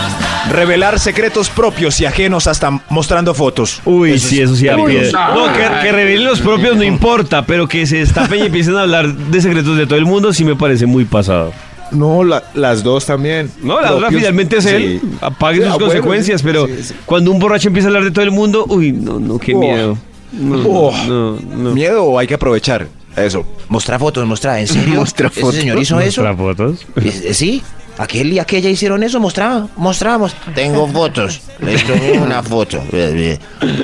Revelar 0.52 1.00
secretos 1.00 1.50
propios 1.50 2.00
y 2.02 2.06
ajenos 2.06 2.46
hasta 2.46 2.70
mostrando 2.90 3.34
fotos. 3.34 3.82
Uy, 3.84 4.20
sí, 4.20 4.42
eso 4.42 4.56
sí. 4.56 4.70
Uy, 4.70 5.10
no. 5.12 5.54
Que, 5.54 5.64
que 5.82 5.92
revelen 5.92 6.26
los 6.26 6.40
propios 6.40 6.76
no 6.78 6.84
importa, 6.84 7.44
pero 7.48 7.68
que 7.68 7.88
se 7.88 7.98
destapen 7.98 8.42
y 8.42 8.46
empiecen 8.48 8.76
a 8.76 8.82
hablar 8.82 9.12
de 9.12 9.42
secretos 9.42 9.76
de 9.76 9.88
todo 9.88 9.98
el 9.98 10.06
mundo 10.06 10.34
sí 10.34 10.44
me 10.46 10.56
parece 10.56 10.86
muy 10.86 11.06
pasado. 11.06 11.52
No, 11.96 12.24
las 12.24 12.84
dos 12.84 13.06
también. 13.06 13.52
No, 13.62 13.80
la 13.82 13.94
otra 13.96 14.10
finalmente 14.10 14.58
es 14.58 14.66
él. 14.66 15.02
Apague 15.22 15.64
sus 15.64 15.74
Ah, 15.74 15.78
consecuencias, 15.80 16.42
sí, 16.42 16.48
pero 16.48 16.68
sí, 16.68 16.74
sí. 16.84 16.94
cuando 17.06 17.32
un 17.32 17.40
borracho 17.40 17.68
empieza 17.70 17.88
a 17.88 17.90
hablar 17.90 18.04
de 18.04 18.12
todo 18.12 18.24
el 18.26 18.32
mundo, 18.32 18.66
uy, 18.68 18.92
no, 18.92 19.20
no, 19.20 19.38
qué 19.40 19.54
Oh. 19.56 19.60
miedo. 19.60 19.98
No, 20.34 20.58
Oh. 20.68 20.92
no, 21.08 21.32
no. 21.40 21.72
¿Miedo 21.72 22.04
o 22.04 22.20
hay 22.20 22.28
que 22.28 22.34
aprovechar? 22.34 22.88
Eso. 23.16 23.46
Mostrar 23.70 24.00
fotos, 24.00 24.26
mostrar, 24.26 24.60
¿en 24.60 24.68
serio? 24.68 24.96
Mostrar 25.00 25.32
¿Ese 25.32 25.40
fotos. 25.42 25.56
señor 25.56 25.80
hizo 25.80 26.00
eso? 26.00 26.22
¿Mostrar 26.24 26.38
fotos? 26.38 26.86
¿Es- 27.04 27.38
¿Sí? 27.38 27.62
Aquel 27.98 28.34
y 28.34 28.40
aquella 28.40 28.70
hicieron 28.70 29.04
eso, 29.04 29.22
mostraba, 29.22 29.70
mostrábamos. 29.78 30.36
Tengo 30.54 30.86
fotos. 30.86 31.40
Les 31.62 31.82
tomé 31.88 32.12
una 32.20 32.44
foto. 32.44 32.82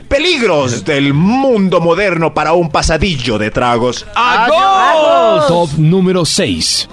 Peligros 0.09 0.83
del 0.83 1.13
mundo 1.13 1.79
moderno 1.79 2.33
para 2.33 2.51
un 2.51 2.69
pasadillo 2.69 3.37
de 3.37 3.51
tragos. 3.51 4.05
Top 5.47 5.69
número 5.77 6.25
6. 6.25 6.89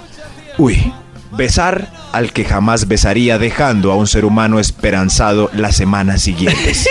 Uy, 0.58 0.92
besar 1.38 1.86
al 2.12 2.32
que 2.32 2.44
jamás 2.44 2.86
besaría 2.88 3.38
dejando 3.38 3.90
a 3.92 3.96
un 3.96 4.06
ser 4.06 4.26
humano 4.26 4.58
esperanzado 4.60 5.48
las 5.54 5.74
semanas 5.76 6.20
siguientes. 6.20 6.86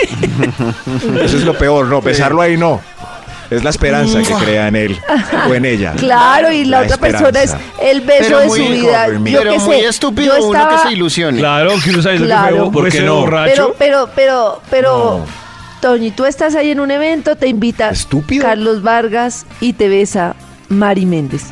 Eso 1.22 1.36
es 1.36 1.44
lo 1.44 1.56
peor, 1.56 1.86
¿no? 1.86 2.02
Besarlo 2.02 2.40
ahí 2.42 2.56
no. 2.56 2.80
Es 3.50 3.64
la 3.64 3.70
esperanza 3.70 4.18
que 4.22 4.34
crea 4.44 4.68
en 4.68 4.76
él 4.76 4.98
o 5.48 5.54
en 5.54 5.64
ella. 5.64 5.92
Claro, 5.96 6.52
y 6.52 6.64
la, 6.66 6.80
otra 6.80 6.98
persona 6.98 7.42
es 7.42 7.56
el 7.80 8.02
beso 8.02 8.24
Pero 8.24 8.38
de 8.40 8.46
muy- 8.46 8.58
su 8.66 8.68
vida. 8.72 9.06
Yo 9.08 9.22
Pero 9.24 9.52
qué 9.52 9.58
muy 9.60 9.76
sé, 9.80 9.86
estúpido 9.86 10.36
yo 10.36 10.48
uno 10.48 10.58
que 10.58 10.64
estaba- 10.74 10.82
se 10.88 10.92
ilusione. 10.92 11.38
Claro, 11.38 11.70
que 11.82 11.90
uno 11.90 12.02
sabe 12.02 12.16
Claro. 12.18 12.64
que 12.66 12.70
¿Por 12.72 12.88
qué 12.90 13.00
no? 13.02 13.20
borracho. 13.20 13.52
Pero, 13.54 13.74
pero, 13.78 14.10
pero, 14.14 14.60
pero, 14.70 15.24
Toñi, 15.80 16.10
tú 16.10 16.26
estás 16.26 16.56
ahí 16.56 16.72
en 16.72 16.80
un 16.80 16.90
evento, 16.90 17.36
te 17.36 17.48
invita 17.48 17.88
Estúpido. 17.88 18.42
Carlos 18.42 18.82
Vargas 18.82 19.46
y 19.60 19.72
te 19.74 19.88
besa 19.88 20.34
Mari 20.68 21.06
Méndez. 21.06 21.44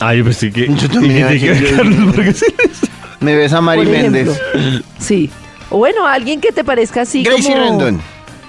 Ay, 0.00 0.18
yo 0.18 0.24
pensé 0.24 0.50
que. 0.50 0.66
Yo 0.74 0.88
también 0.88 1.26
¿Y 1.36 1.38
qué 1.38 1.46
iba 1.46 1.54
a 1.54 1.58
que 1.58 1.62
ver 1.64 1.76
Carlos 1.76 2.18
en 2.18 2.28
eso? 2.28 2.46
Me 3.20 3.36
besa 3.36 3.60
Mari 3.60 3.84
por 3.84 3.94
ejemplo. 3.94 4.32
Méndez. 4.54 4.82
Sí. 4.98 5.30
O 5.68 5.78
bueno, 5.78 6.06
alguien 6.06 6.40
que 6.40 6.52
te 6.52 6.64
parezca 6.64 7.02
así 7.02 7.22
Gracie 7.22 7.52
como... 7.52 7.64
Rendón. 7.64 8.00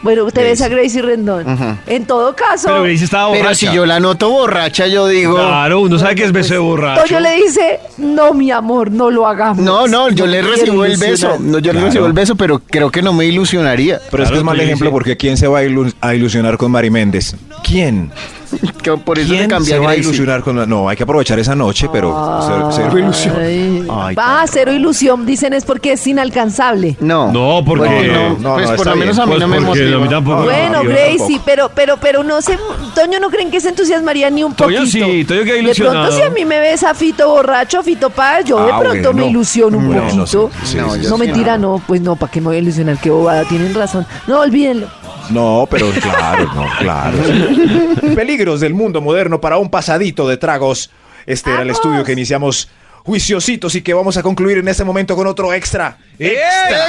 Bueno, 0.01 0.31
te 0.31 0.41
besa 0.41 0.67
Gracie 0.67 1.01
Rendón. 1.03 1.45
En 1.85 2.05
todo 2.05 2.35
caso, 2.35 2.69
Pero 2.69 2.81
Gracie 2.83 3.03
estaba 3.03 3.27
borracha. 3.27 3.43
Pero 3.43 3.55
si 3.71 3.75
yo 3.75 3.85
la 3.85 3.99
noto 3.99 4.29
borracha, 4.31 4.87
yo 4.87 5.07
digo. 5.07 5.35
Claro, 5.35 5.81
uno 5.81 5.99
sabe 5.99 6.15
que 6.15 6.23
es 6.23 6.31
beso 6.31 6.53
de 6.55 6.59
borracho. 6.59 7.03
Toño 7.03 7.19
le 7.19 7.35
dice, 7.35 7.79
no, 7.99 8.33
mi 8.33 8.49
amor, 8.49 8.89
no 8.89 9.11
lo 9.11 9.27
hagamos. 9.27 9.63
No, 9.63 9.87
no, 9.87 10.09
yo 10.09 10.25
le 10.25 10.41
recibo 10.41 10.85
el 10.85 10.93
beso. 10.97 11.05
ilusionar". 11.35 11.39
No, 11.41 11.59
yo 11.59 11.71
le 11.73 11.77
Claro. 11.79 11.85
recibo 11.85 12.05
el 12.07 12.13
beso, 12.13 12.35
pero 12.35 12.59
creo 12.65 12.89
que 12.89 13.03
no 13.03 13.13
me 13.13 13.25
ilusionaría. 13.25 13.99
Pero 14.09 14.23
es 14.23 14.29
que 14.29 14.33
Claro, 14.33 14.37
es 14.37 14.43
mal 14.43 14.59
ejemplo 14.59 14.89
porque 14.89 15.17
¿quién 15.17 15.37
se 15.37 15.45
va 15.47 15.59
a, 15.59 15.63
ilu- 15.65 15.93
a 16.01 16.15
ilusionar 16.15 16.57
con 16.57 16.71
Mari 16.71 16.89
Méndez? 16.89 17.35
¿Quién? 17.63 18.09
Que 18.81 18.91
por 18.97 19.19
eso 19.19 19.29
¿Quién 19.29 19.43
le 19.43 19.47
cambié 19.47 19.73
se 19.73 19.79
va 19.79 19.91
a 19.91 19.95
ilusionar 19.95 20.41
con 20.41 20.67
No, 20.67 20.89
hay 20.89 20.97
que 20.97 21.03
aprovechar 21.03 21.37
esa 21.37 21.55
noche, 21.55 21.87
pero 21.91 22.09
cero, 22.47 22.69
cero 22.71 22.97
ilusión. 22.97 23.35
Ay. 23.39 23.87
Ay, 23.91 24.15
ah, 24.17 24.43
cero 24.49 24.71
ilusión, 24.73 25.23
dicen 25.25 25.53
es 25.53 25.65
porque 25.65 25.91
es 25.93 26.07
inalcanzable. 26.07 26.97
No. 26.99 27.31
No, 27.31 27.63
porque- 27.65 28.07
no, 28.11 28.29
No, 28.39 28.53
pues 28.55 28.69
no, 28.69 28.75
por 28.75 28.87
está 28.87 28.89
lo 28.91 28.95
menos 28.95 29.15
bien. 29.17 29.21
a 29.21 29.25
mí 29.25 29.31
Pues 29.31 29.39
no 29.41 29.47
me 29.47 29.55
porque 29.61 29.81
motiva. 29.81 29.97
a 29.97 30.01
mí 30.01 30.09
tampoco. 30.09 30.43
Bueno, 30.43 30.81
Gracie, 30.83 31.39
pero, 31.45 31.69
pero, 31.75 31.97
pero 31.97 32.23
no 32.23 32.41
sé, 32.41 32.57
Toño 32.95 33.19
no 33.19 33.29
creen 33.29 33.51
que 33.51 33.61
se 33.61 33.69
entusiasmaría 33.69 34.29
ni 34.31 34.43
un 34.43 34.53
Toño 34.55 34.79
poquito. 34.79 34.91
sí, 35.05 35.25
Toño 35.25 35.43
De 35.43 35.59
ilusionado. 35.59 36.07
pronto 36.07 36.15
si 36.17 36.21
a 36.23 36.29
mí 36.31 36.43
me 36.45 36.59
ves 36.59 36.83
a 36.83 36.93
Fito 36.95 37.29
borracho, 37.29 37.83
Fito 37.83 38.09
Paz, 38.09 38.45
yo 38.45 38.65
de 38.65 38.71
Ah, 38.71 38.79
pronto 38.79 39.09
me 39.13 39.21
bueno. 39.21 39.27
ilusiono 39.27 39.77
un 39.77 39.87
Bueno, 39.87 40.03
poquito. 40.03 40.25
sí, 40.25 40.37
sí, 40.71 40.77
No, 40.77 40.89
sí, 40.91 40.97
yo 40.97 41.03
sí. 41.03 41.09
No, 41.09 41.17
sí, 41.17 41.23
mentira, 41.23 41.57
no, 41.57 41.81
pues 41.85 42.01
no, 42.01 42.15
¿para 42.15 42.31
qué 42.31 42.41
me 42.41 42.47
voy 42.47 42.55
a 42.55 42.59
ilusionar? 42.59 42.97
Qué 42.97 43.09
bobada, 43.11 43.43
tienen 43.45 43.73
razón. 43.75 44.07
No, 44.27 44.39
olvídenlo. 44.39 44.87
No, 45.31 45.67
pero 45.69 45.89
claro, 45.91 46.51
no, 46.53 46.67
claro. 46.79 47.17
Peligros 48.15 48.59
del 48.59 48.73
mundo 48.73 49.01
moderno 49.01 49.39
para 49.39 49.57
un 49.57 49.69
pasadito 49.69 50.27
de 50.27 50.37
tragos. 50.37 50.89
Este 51.25 51.51
era 51.51 51.61
el 51.61 51.69
estudio 51.69 52.03
que 52.03 52.13
iniciamos 52.13 52.69
juiciositos 53.03 53.75
y 53.75 53.81
que 53.81 53.93
vamos 53.93 54.17
a 54.17 54.23
concluir 54.23 54.57
en 54.57 54.67
este 54.67 54.83
momento 54.83 55.15
con 55.15 55.27
otro 55.27 55.53
extra. 55.53 55.97
¡Extra! 56.19 56.87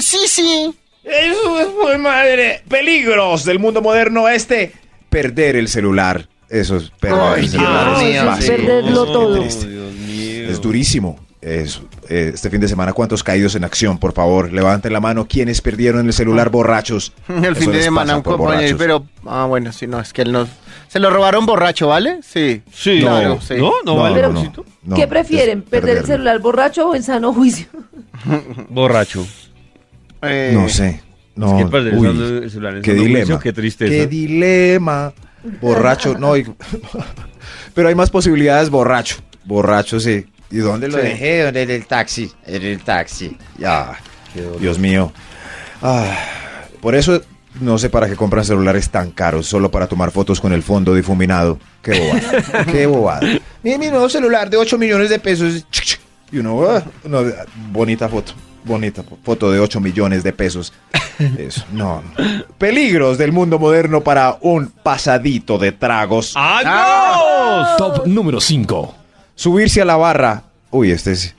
Sí, 0.00 0.18
sí. 0.26 0.74
Eso 1.04 1.60
es 1.60 1.68
muy 1.74 1.98
madre. 1.98 2.62
Peligros 2.68 3.44
del 3.44 3.58
mundo 3.58 3.82
moderno 3.82 4.28
este. 4.28 4.72
Perder 5.10 5.56
el 5.56 5.68
celular. 5.68 6.26
Eso 6.48 6.76
es 6.76 6.90
perder 7.00 7.20
Ay, 7.36 7.44
el 7.44 7.50
celular. 7.50 7.98
Dios 7.98 8.38
es 8.38 8.50
perderlo 8.50 9.06
todo. 9.06 9.44
Es 9.44 10.60
durísimo. 10.60 11.18
Es, 11.44 11.82
eh, 12.08 12.30
este 12.32 12.48
fin 12.48 12.58
de 12.58 12.68
semana, 12.68 12.94
¿cuántos 12.94 13.22
caídos 13.22 13.54
en 13.54 13.64
acción? 13.64 13.98
Por 13.98 14.14
favor, 14.14 14.50
levanten 14.50 14.94
la 14.94 15.00
mano. 15.00 15.26
¿Quiénes 15.28 15.60
perdieron 15.60 16.06
el 16.06 16.12
celular 16.14 16.48
borrachos? 16.50 17.12
El 17.28 17.44
Eso 17.44 17.54
fin 17.56 17.70
de 17.72 17.82
semana 17.82 18.16
un 18.16 18.22
compañero, 18.22 18.78
pero 18.78 19.04
ah 19.26 19.44
bueno, 19.44 19.70
sí, 19.70 19.86
no, 19.86 20.00
es 20.00 20.14
que 20.14 20.22
él 20.22 20.32
no 20.32 20.48
se 20.88 20.98
lo 21.00 21.10
robaron 21.10 21.44
borracho, 21.44 21.88
¿vale? 21.88 22.20
Sí. 22.22 22.62
Sí, 22.72 23.00
Claro, 23.00 23.34
no, 23.34 23.40
sí. 23.42 23.56
no, 23.58 23.72
no, 23.84 23.94
No, 23.94 23.96
vale. 23.96 24.14
Pero- 24.16 24.32
no, 24.32 24.52
no, 24.84 24.96
¿Qué 24.96 25.06
prefieren? 25.06 25.60
¿Perder 25.60 25.98
el 25.98 26.04
celular 26.06 26.38
borracho 26.38 26.88
o 26.88 26.94
en 26.94 27.02
sano 27.02 27.34
juicio? 27.34 27.66
Borracho. 28.70 29.26
Eh, 30.22 30.52
No 30.54 30.68
sé. 30.70 31.02
No, 31.36 31.58
Es 31.58 31.64
que 31.64 31.70
perder 31.70 31.94
uy, 31.94 32.06
el 32.08 32.50
celular 32.50 32.76
en 32.76 32.82
qué 32.82 32.92
sano 32.92 33.02
juicio, 33.02 33.18
dilema. 33.24 33.40
qué 33.40 33.52
tristeza. 33.52 33.90
Qué 33.92 34.06
dilema. 34.06 35.12
Borracho, 35.60 36.16
no. 36.18 36.36
y- 36.38 36.46
pero 37.74 37.88
hay 37.88 37.94
más 37.94 38.08
posibilidades 38.08 38.70
borracho. 38.70 39.16
Borracho, 39.44 40.00
sí. 40.00 40.24
¿Y 40.50 40.58
dónde 40.58 40.88
lo 40.88 40.98
Lo 40.98 41.02
dejé? 41.02 41.46
en 41.48 41.56
el 41.70 41.86
taxi. 41.86 42.30
En 42.46 42.62
el 42.62 42.82
taxi. 42.82 43.36
Ya. 43.58 43.98
Dios 44.60 44.78
mío. 44.78 45.12
Ah, 45.82 46.16
por 46.80 46.94
eso 46.94 47.20
no 47.60 47.78
sé 47.78 47.88
para 47.90 48.08
qué 48.08 48.16
compran 48.16 48.44
celulares 48.44 48.90
tan 48.90 49.10
caros, 49.10 49.46
solo 49.46 49.70
para 49.70 49.86
tomar 49.86 50.10
fotos 50.10 50.40
con 50.40 50.52
el 50.52 50.62
fondo 50.62 50.94
difuminado. 50.94 51.58
Qué 51.82 51.98
bobada. 52.00 52.64
qué 52.72 52.86
bobada. 52.86 53.20
Mira 53.62 53.78
mi 53.78 53.88
nuevo 53.88 54.08
celular 54.08 54.50
de 54.50 54.56
8 54.56 54.76
millones 54.78 55.10
de 55.10 55.18
pesos. 55.18 55.64
Y 56.32 56.38
uno, 56.38 56.64
ah, 56.68 56.82
ah, 57.12 57.44
bonita 57.70 58.08
foto. 58.08 58.32
Bonita 58.64 59.02
fo- 59.02 59.18
foto 59.22 59.52
de 59.52 59.60
8 59.60 59.78
millones 59.80 60.24
de 60.24 60.32
pesos. 60.32 60.72
Eso, 61.38 61.64
no. 61.72 62.02
Peligros 62.58 63.18
del 63.18 63.30
mundo 63.30 63.58
moderno 63.58 64.00
para 64.00 64.36
un 64.40 64.68
pasadito 64.68 65.58
de 65.58 65.70
tragos. 65.72 66.32
¡Agos! 66.34 67.76
Top 67.76 68.06
número 68.06 68.40
5. 68.40 68.94
Subirse 69.34 69.80
a 69.82 69.84
la 69.84 69.96
barra. 69.96 70.44
Uy, 70.70 70.90
este 70.90 71.12
es. 71.12 71.34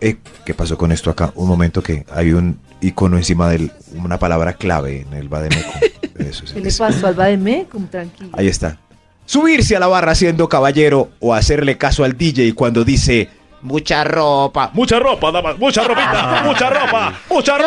Eh, 0.00 0.16
¿Qué 0.44 0.54
pasó 0.54 0.78
con 0.78 0.92
esto 0.92 1.10
acá? 1.10 1.32
Un 1.34 1.46
momento 1.48 1.82
que 1.82 2.06
hay 2.12 2.32
un 2.32 2.58
icono 2.80 3.16
encima 3.18 3.48
de 3.50 3.70
una 3.94 4.18
palabra 4.18 4.54
clave 4.54 5.02
en 5.02 5.12
el 5.12 5.28
Bademeco. 5.28 5.70
Eso 6.18 6.44
es. 6.44 6.52
¿Qué 6.52 6.60
le 6.60 6.72
pasó 6.72 7.06
al 7.06 7.14
Bademecum? 7.14 7.86
Tranquilo. 7.88 8.30
Ahí 8.32 8.48
está. 8.48 8.78
Subirse 9.26 9.76
a 9.76 9.80
la 9.80 9.86
barra 9.86 10.14
siendo 10.14 10.48
caballero 10.48 11.10
o 11.20 11.34
hacerle 11.34 11.76
caso 11.78 12.02
al 12.04 12.16
DJ 12.16 12.54
cuando 12.54 12.84
dice 12.84 13.28
Mucha 13.62 14.04
ropa. 14.04 14.70
Mucha 14.72 14.98
ropa, 14.98 15.30
damas, 15.30 15.58
mucha 15.58 15.82
ropita, 15.84 16.42
mucha 16.46 16.70
ropa, 16.70 17.12
mucha 17.28 17.58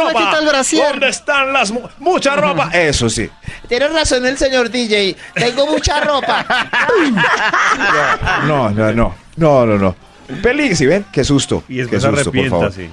brasier. 0.41 0.87
¿Dónde 0.89 1.09
están 1.09 1.53
las 1.53 1.71
mu- 1.71 1.87
mucha 1.99 2.35
ropa? 2.35 2.71
Eso 2.73 3.07
sí. 3.11 3.29
Tiene 3.67 3.87
razón 3.89 4.25
el 4.25 4.35
señor 4.35 4.71
DJ. 4.71 5.15
Tengo 5.35 5.67
mucha 5.67 5.99
ropa. 5.99 6.43
No, 8.47 8.69
no, 8.71 8.91
no. 8.91 9.15
No, 9.35 9.65
no, 9.65 9.77
no. 9.77 9.95
Peligro, 10.41 10.75
¿sí 10.75 10.85
ven? 10.85 11.05
Qué 11.11 11.23
susto. 11.23 11.63
Y 11.67 11.75
Qué 11.75 11.81
después 11.85 12.01
se 12.03 12.09
susto, 12.23 12.31
por 12.31 12.49
favor. 12.49 12.71
sí. 12.71 12.89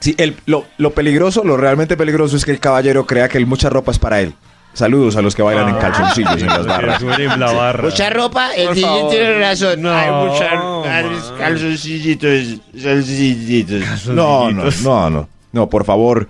Sí, 0.00 0.14
el- 0.18 0.36
lo, 0.46 0.64
lo 0.76 0.92
peligroso, 0.92 1.42
lo 1.44 1.56
realmente 1.56 1.96
peligroso 1.96 2.36
es 2.36 2.44
que 2.44 2.50
el 2.52 2.60
caballero 2.60 3.04
crea 3.06 3.28
que 3.28 3.38
el 3.38 3.46
mucha 3.46 3.68
ropa 3.68 3.90
es 3.90 3.98
para 3.98 4.20
él. 4.20 4.34
Saludos 4.74 5.16
a 5.16 5.22
los 5.22 5.34
que 5.34 5.42
bailan 5.42 5.70
en 5.70 5.76
calzoncillos 5.76 6.40
en 6.40 6.46
las 6.46 6.66
barras. 6.66 7.02
En 7.18 7.40
la 7.40 7.50
barra. 7.52 7.82
Mucha 7.84 8.10
ropa. 8.10 8.50
El 8.54 8.74
tiene 8.74 9.38
razón. 9.40 9.82
No, 9.82 9.90
Hay 9.92 10.10
mucha 10.28 10.54
man. 10.54 11.18
calzoncillitos. 11.38 12.60
Calzoncillitos. 12.80 14.06
No, 14.08 14.50
no, 14.52 14.64
no, 14.84 15.10
no. 15.10 15.28
No, 15.50 15.68
por 15.68 15.84
favor. 15.84 16.28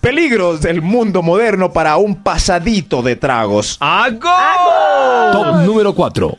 Peligros 0.00 0.60
del 0.60 0.82
mundo 0.82 1.22
moderno 1.22 1.72
para 1.72 1.96
un 1.96 2.22
pasadito 2.22 3.02
de 3.02 3.16
tragos. 3.16 3.78
¡Agos! 3.80 5.32
Top 5.32 5.56
número 5.64 5.94
4. 5.94 6.38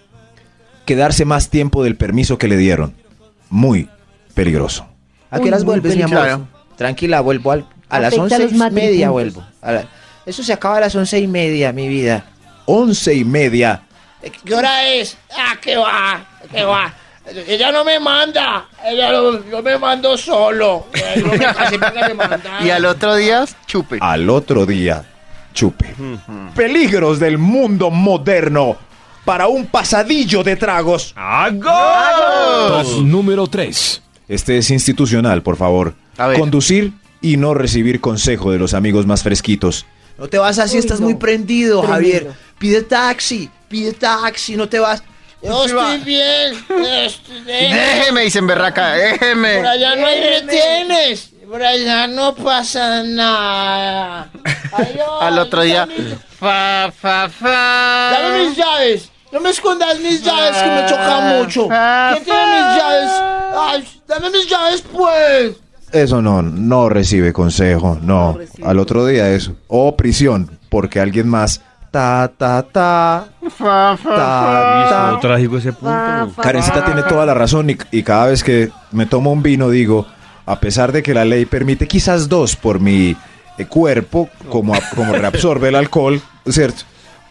Quedarse 0.86 1.26
más 1.26 1.50
tiempo 1.50 1.84
del 1.84 1.96
permiso 1.96 2.38
que 2.38 2.48
le 2.48 2.58
dieron. 2.58 2.94
Muy 3.50 3.90
peligroso. 4.34 4.86
¿A 5.32 5.40
qué 5.40 5.48
horas 5.48 5.64
vuelves, 5.64 5.96
mi 5.96 6.02
amor? 6.04 6.42
Tranquila, 6.76 7.22
vuelvo 7.22 7.52
al- 7.52 7.68
a 7.90 8.00
las 8.00 8.14
Afecta 8.14 8.36
once 8.38 8.56
y 8.56 8.72
media 8.72 9.10
vuelvo. 9.12 9.46
A 9.62 9.72
la- 9.72 9.86
eso 10.26 10.44
se 10.44 10.52
acaba 10.54 10.78
a 10.78 10.80
las 10.82 10.96
once 10.96 11.20
y 11.20 11.28
media, 11.28 11.72
mi 11.72 11.88
vida. 11.88 12.26
Once 12.66 13.14
y 13.14 13.24
media. 13.24 13.84
¿Qué 14.46 14.56
hora 14.56 14.88
es? 14.88 15.18
Ah, 15.38 15.56
¿qué 15.62 15.76
va? 15.78 16.26
¿Qué 16.52 16.64
va? 16.64 16.94
Ella 17.48 17.72
no 17.72 17.84
me 17.86 18.00
manda. 18.00 18.66
Ella 18.86 19.12
no, 19.12 19.46
yo 19.50 19.62
me 19.62 19.78
mando 19.78 20.18
solo. 20.18 20.88
Yo 21.16 21.28
me 21.28 21.38
me 22.08 22.14
mandara. 22.14 22.64
Y 22.66 22.70
al 22.70 22.86
otro 22.86 23.16
día, 23.16 23.46
chupe. 23.66 23.98
Al 24.02 24.30
otro 24.30 24.66
día, 24.66 25.04
chupe. 25.54 25.94
Peligros 26.56 27.20
del 27.20 27.38
mundo 27.38 27.90
moderno 27.92 28.78
para 29.26 29.48
un 29.48 29.66
pasadillo 29.68 30.44
de 30.44 30.56
tragos. 30.56 31.14
¡Agos! 31.16 31.68
Top 32.96 33.02
número 33.04 33.48
3. 33.48 34.02
Este 34.28 34.58
es 34.58 34.70
institucional, 34.70 35.42
por 35.44 35.58
favor. 35.58 35.96
A 36.18 36.28
ver. 36.28 36.40
Conducir 36.40 36.94
y 37.22 37.38
no 37.38 37.54
recibir 37.54 38.02
consejo 38.02 38.52
de 38.52 38.60
los 38.60 38.74
amigos 38.74 39.06
más 39.06 39.24
fresquitos. 39.24 39.86
No 40.18 40.28
te 40.28 40.38
vas 40.38 40.60
así, 40.60 40.76
Uy, 40.76 40.80
estás 40.80 41.00
no. 41.00 41.06
muy 41.08 41.16
prendido. 41.16 41.82
Javier. 41.84 42.32
Pide 42.60 42.84
taxi, 42.84 43.50
pide 43.68 43.94
taxi, 43.94 44.56
no 44.56 44.70
te 44.70 44.80
vas. 44.80 45.04
Yo 45.42 45.66
estoy 45.66 45.98
bien. 46.00 46.54
Déjeme, 47.46 48.22
dicen 48.22 48.48
berraca, 48.48 48.94
déjeme. 48.94 49.58
Por 49.58 49.68
allá 49.68 49.96
no 49.96 50.06
hay 50.08 50.22
retienes. 50.40 51.30
Por 51.50 51.62
allá 51.62 52.08
no 52.08 52.34
pasa 52.36 53.04
nada. 53.04 54.30
Ay, 54.72 54.96
Al 55.22 55.40
otro 55.40 55.62
día, 55.64 55.86
mis- 55.86 56.16
fa, 56.40 56.92
fa, 56.98 57.28
Dame 57.28 58.30
fa. 58.30 58.38
mis 58.48 58.58
llaves. 58.58 59.10
No 59.34 59.40
me 59.42 59.50
escondas 59.50 60.00
mis 60.00 60.24
llaves 60.24 60.56
que 60.58 60.70
me 60.70 60.86
choca 60.88 61.20
mucho. 61.38 61.68
¿Quién 61.68 62.24
tiene 62.24 62.46
mis 62.46 62.78
llaves? 62.78 63.12
Ay, 63.58 63.88
dame 64.08 64.30
mis 64.30 64.48
llaves 64.48 64.84
pues. 64.94 65.56
Eso 65.92 66.22
no, 66.22 66.42
no 66.42 66.90
recibe 66.90 67.34
consejo, 67.34 67.98
no. 68.02 68.38
Al 68.64 68.80
otro 68.80 69.06
día 69.06 69.30
eso. 69.32 69.56
O 69.68 69.96
prisión, 69.96 70.60
porque 70.70 71.00
alguien 71.00 71.28
más. 71.28 71.62
Ta, 71.92 72.32
ta, 72.36 72.64
ta. 72.64 73.28
Fa, 73.56 73.96
fa, 73.98 74.10
Ta, 74.16 74.90
ta. 75.14 75.20
trágico 75.22 75.58
ese 75.58 75.74
punto. 75.74 75.88
Fa, 75.96 76.28
fa, 76.36 76.42
Karencita 76.42 76.80
fa. 76.80 76.86
tiene 76.86 77.04
toda 77.04 77.26
la 77.28 77.36
razón 77.36 77.70
y, 77.70 77.78
y 77.92 78.02
cada 78.02 78.26
vez 78.28 78.44
que 78.44 78.72
me 78.92 79.06
tomo 79.06 79.32
un 79.32 79.44
vino 79.44 79.70
digo, 79.70 80.08
a 80.48 80.60
pesar 80.60 80.92
de 80.92 81.04
que 81.04 81.14
la 81.14 81.24
ley 81.26 81.46
permite 81.46 81.88
quizás 81.88 82.28
dos 82.30 82.56
por 82.56 82.80
mi 82.80 83.16
eh, 83.60 83.66
cuerpo, 83.68 84.28
como, 84.50 84.74
a- 84.74 84.80
como 84.96 85.14
reabsorbe 85.14 85.70
el 85.70 85.76
alcohol, 85.76 86.20
¿cierto? 86.50 86.84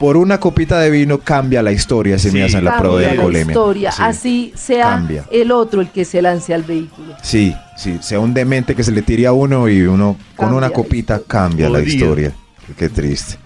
Por 0.03 0.17
una 0.17 0.41
copita 0.41 0.81
de 0.81 0.91
vino 0.91 1.19
cambia 1.19 1.63
la 1.63 1.71
historia, 1.71 2.19
se 2.19 2.33
me 2.33 2.43
hacen 2.43 2.65
la 2.65 2.77
prueba 2.77 2.99
de 2.99 3.05
la 3.07 3.13
alcoholemia. 3.13 3.53
historia, 3.53 3.93
Sí. 3.93 4.03
así 4.05 4.53
sea 4.57 4.89
Cambia. 4.91 5.25
el 5.31 5.53
otro 5.53 5.81
el 5.81 5.91
que 5.91 6.05
se 6.05 6.21
lance 6.21 6.53
al 6.53 6.65
vehículo. 6.65 7.15
Sí, 7.23 7.55
sí, 7.77 7.99
sea 8.03 8.19
un 8.19 8.35
demente 8.35 8.75
que 8.75 8.83
se 8.83 8.91
le 8.91 9.03
tire 9.03 9.29
a 9.29 9.33
uno 9.33 9.69
y 9.69 9.83
uno 9.83 10.17
con 10.37 10.53
una 10.55 10.71
copita 10.71 11.21
cambia 11.25 11.71
la 11.71 11.81
historia. 11.81 12.33
Qué 12.77 12.89
triste. 12.89 13.37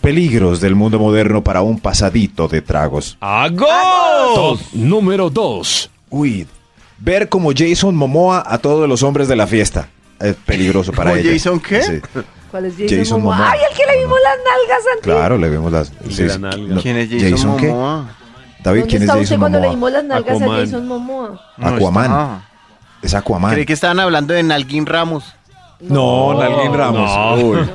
Peligros 0.00 0.60
del 0.60 0.74
mundo 0.74 0.98
moderno 0.98 1.42
para 1.44 1.62
un 1.62 1.78
pasadito 1.78 2.48
de 2.48 2.60
tragos. 2.60 3.16
¡Agos! 3.20 4.60
Número 4.74 5.30
2. 5.30 5.90
Uy, 6.10 6.46
ver 6.98 7.28
como 7.28 7.52
Jason 7.56 7.94
Momoa 7.94 8.42
a 8.46 8.58
todos 8.58 8.88
los 8.88 9.02
hombres 9.04 9.28
de 9.28 9.36
la 9.36 9.46
fiesta. 9.46 9.88
Es 10.20 10.34
peligroso 10.44 10.92
para 10.96 11.10
¿Como 11.10 11.22
ella. 11.22 11.32
Jason 11.32 11.60
qué? 11.60 11.82
Sí, 11.82 12.00
¿Cuál 12.54 12.66
es 12.66 12.74
Jason, 12.74 12.98
Jason 12.98 13.18
Momoa? 13.20 13.36
Momoa. 13.36 13.50
¡Ay, 13.50 13.58
el 13.68 13.76
que 13.76 13.82
le 13.84 13.98
vimos 13.98 14.18
las 14.22 14.36
nalgas, 14.36 14.84
Santi! 14.84 15.00
claro, 15.02 15.38
le 15.38 15.50
vemos 15.50 15.72
las... 15.72 15.92
Sí, 16.08 16.22
la 16.22 16.38
nalga. 16.38 16.74
No, 16.76 16.80
¿Quién 16.80 16.96
es 16.98 17.08
Jason, 17.10 17.56
qué? 17.56 17.66
Momoa? 17.66 18.14
David, 18.62 18.80
¿Dónde 18.82 18.90
¿quién 18.90 19.02
es 19.02 19.08
está 19.08 19.14
usted 19.14 19.22
Jason 19.24 19.40
cuando 19.40 19.58
le 19.58 19.66
Momoa? 19.66 19.74
dimos 19.74 19.92
las 19.92 20.04
nalgas 20.04 20.36
Aquaman. 20.36 20.56
a 20.56 20.60
Jason 20.64 20.86
Momoa? 20.86 21.40
No 21.56 21.66
Aquaman. 21.66 22.04
está. 22.04 22.48
Es 23.02 23.14
Aquaman. 23.14 23.52
Creí 23.54 23.66
que 23.66 23.72
estaban 23.72 23.98
hablando 23.98 24.34
de 24.34 24.42
Nalguín 24.44 24.86
Ramos. 24.86 25.34
No, 25.80 26.40
Nalguín 26.40 26.74
Ramos. 26.74 27.10
no. 27.10 27.34
Uy. 27.44 27.70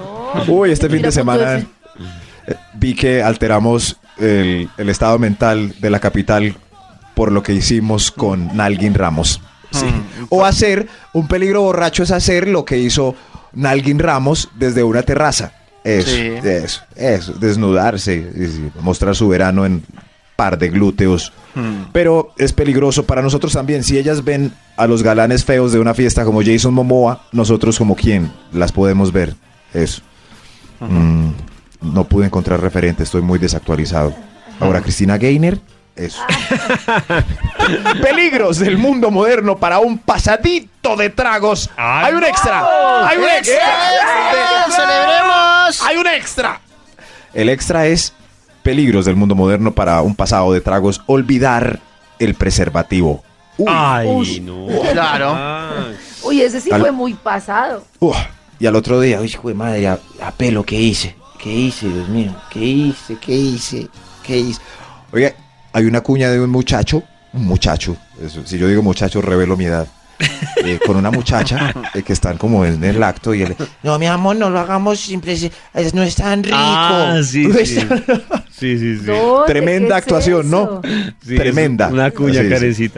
Uy, 0.48 0.72
este 0.72 0.90
fin 0.90 1.02
de 1.02 1.12
semana 1.12 1.58
eh, 1.58 2.56
vi 2.76 2.96
que 2.96 3.22
alteramos 3.22 3.98
el, 4.18 4.70
el 4.78 4.88
estado 4.88 5.20
mental 5.20 5.76
de 5.82 5.90
la 5.90 6.00
capital 6.00 6.56
por 7.16 7.34
lo 7.34 7.44
que 7.44 7.52
hicimos 7.52 8.12
con 8.12 8.56
Nalguín 8.56 8.94
Ramos. 8.94 9.42
Sí. 9.72 9.88
O 10.30 10.46
hacer, 10.46 10.88
un 11.12 11.28
peligro 11.28 11.64
borracho 11.64 12.04
es 12.04 12.12
hacer 12.12 12.48
lo 12.48 12.64
que 12.64 12.78
hizo 12.78 13.14
Nalguín 13.54 14.00
Ramos 14.00 14.50
desde 14.56 14.84
una 14.84 15.02
terraza. 15.04 15.54
Eso, 15.84 16.10
Sí. 16.10 16.34
eso, 16.44 16.82
eso, 16.96 17.34
desnudarse, 17.34 18.30
mostrar 18.82 19.16
su 19.16 19.28
verano 19.30 19.66
en 19.66 19.84
par 20.36 20.58
de 20.58 20.70
glúteos. 20.70 21.34
Pero 21.92 22.34
es 22.38 22.54
peligroso 22.54 23.06
para 23.06 23.22
nosotros 23.22 23.52
también. 23.54 23.84
Si 23.84 23.98
ellas 23.98 24.24
ven 24.24 24.54
a 24.78 24.88
los 24.88 25.04
galanes 25.04 25.44
feos 25.44 25.72
de 25.74 25.80
una 25.80 25.94
fiesta 25.94 26.24
como 26.24 26.42
Jason 26.42 26.74
Momoa, 26.74 27.24
nosotros 27.34 27.78
como 27.78 27.96
quién 27.96 28.32
las 28.54 28.72
podemos 28.72 29.12
ver. 29.12 29.36
Eso. 29.74 30.02
Mm, 30.80 31.32
no 31.82 32.04
pude 32.06 32.26
encontrar 32.28 32.62
referente, 32.62 33.04
estoy 33.04 33.22
muy 33.22 33.40
desactualizado. 33.40 34.14
Ahora, 34.60 34.82
Cristina 34.82 35.18
Gainer, 35.18 35.60
eso. 36.00 36.22
Peligros 38.02 38.60
del 38.60 38.78
mundo 38.78 39.12
moderno 39.12 39.58
para 39.58 39.80
un 39.80 39.98
pasadito 39.98 40.96
de 40.96 41.10
tragos. 41.10 41.70
Hay 41.78 42.14
un 42.14 42.24
extra. 42.24 43.08
Hay 43.08 43.18
un 43.18 43.24
extra. 43.26 43.66
¡Celebremos! 44.70 45.82
Hay 45.86 45.98
un 45.98 46.08
extra. 46.08 46.62
El 47.34 47.50
extra 47.50 47.86
es 47.88 48.14
peligros 48.64 49.06
del 49.06 49.16
mundo 49.16 49.36
moderno 49.36 49.72
para 49.74 50.02
un 50.02 50.16
pasado 50.16 50.52
de 50.54 50.62
tragos. 50.62 51.02
Olvidar 51.06 51.80
el 52.20 52.36
preservativo. 52.36 53.24
Uy, 53.58 53.68
Ay, 53.70 54.08
Ush. 54.08 54.42
no. 54.42 54.68
Claro. 54.94 55.34
Ay. 55.36 55.98
Uy, 56.24 56.42
ese 56.42 56.62
sí 56.62 56.72
Al- 56.72 56.82
fue 56.82 56.92
muy 56.92 57.14
pasado. 57.14 57.84
uf. 58.00 58.16
y 58.60 58.66
al 58.68 58.76
otro 58.76 59.00
día, 59.00 59.20
uy, 59.20 59.28
Hijo 59.28 59.48
de 59.50 59.54
madre, 59.54 59.88
a, 59.88 60.00
a 60.24 60.32
pelo, 60.32 60.64
¿qué 60.64 60.76
hice? 60.76 61.16
¿Qué 61.38 61.50
hice, 61.50 61.88
Dios 61.88 62.08
mío? 62.10 62.34
¿Qué 62.50 62.60
hice? 62.60 63.18
¿Qué 63.20 63.32
hice? 63.34 63.88
¿Qué 64.24 64.38
hice? 64.38 64.62
Oye, 65.14 65.36
hay 65.74 65.86
una 65.86 66.02
cuña 66.02 66.30
de 66.30 66.40
un 66.40 66.50
muchacho, 66.50 67.04
un 67.34 67.46
muchacho, 67.46 67.96
si 68.46 68.58
yo 68.58 68.68
digo 68.68 68.82
muchacho 68.82 69.22
revelo 69.22 69.56
mi 69.56 69.66
edad, 69.66 69.88
eh, 70.64 70.80
con 70.86 70.96
una 70.98 71.12
muchacha 71.12 71.74
eh, 71.94 72.04
que 72.04 72.14
están 72.14 72.38
como 72.38 72.66
en 72.66 72.84
el 72.84 73.02
acto 73.04 73.34
y 73.34 73.44
él, 73.44 73.56
No, 73.84 73.98
mi 73.98 74.08
amor, 74.08 74.36
no 74.36 74.50
lo 74.50 74.60
hagamos 74.60 75.00
simple. 75.00 75.34
es- 75.34 75.94
No 75.94 76.04
es 76.04 76.16
tan 76.16 76.44
rico. 76.44 76.56
Ah, 76.60 77.20
sí, 77.24 77.48
No 77.48 77.56
sí. 77.66 77.76
tan- 77.76 78.04
Sí, 78.60 78.78
sí, 78.78 78.98
sí. 78.98 79.06
¿Dónde? 79.06 79.46
tremenda 79.54 79.88
¿Qué 79.88 80.00
es 80.00 80.04
actuación, 80.04 80.52
¿no? 80.52 80.82
Sí, 81.26 81.38
Tremenda. 81.38 81.88
Una 81.88 82.12
cuña, 82.12 82.42
Sí, 82.60 82.74
sí. 82.74 82.92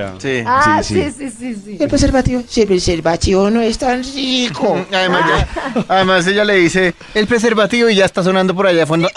Ah, 0.43 0.81
Sí, 0.83 0.95
sí, 0.95 1.11
sí. 1.11 1.29
sí, 1.29 1.31
sí, 1.37 1.61
sí. 1.63 1.77
El 1.79 1.87
preservativo. 1.87 2.41
Sí, 2.47 2.61
el 2.61 2.67
preservativo 2.67 3.47
no 3.51 3.61
es 3.61 3.77
tan 3.77 4.03
rico. 4.03 4.83
Además, 4.91 5.21
ya- 5.27 5.85
además 5.87 6.25
ella 6.25 6.43
le 6.45 6.55
dice 6.55 6.95
el 7.13 7.27
preservativo 7.27 7.89
y 7.89 7.95
ya 7.95 8.05
está 8.05 8.23
sonando 8.23 8.55
por 8.55 8.65
allá 8.65 8.79
de 8.79 8.85
fondo. 8.87 9.07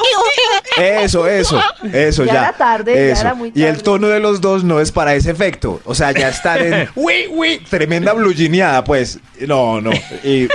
Eso, 0.77 1.27
eso, 1.29 1.61
eso 1.93 2.25
Ya 2.25 2.33
ya. 2.35 2.41
era 2.41 2.53
tarde, 2.53 2.95
ya 2.95 3.13
eso. 3.13 3.21
era 3.21 3.35
muy 3.35 3.53
Y 3.55 3.63
el 3.63 3.83
tono 3.83 4.09
de 4.09 4.19
los 4.19 4.41
dos 4.41 4.65
no 4.65 4.81
es 4.81 4.91
para 4.91 5.15
ese 5.15 5.31
efecto. 5.31 5.81
O 5.85 5.95
sea, 5.95 6.11
ya 6.13 6.29
están 6.29 6.61
en. 6.61 6.89
¡Uy, 6.97 7.29
uy! 7.31 7.59
Tremenda 8.01 8.13
blugineada, 8.13 8.85
pues. 8.85 9.19
No, 9.47 9.81
no. 9.81 9.91
Y, 10.23 10.49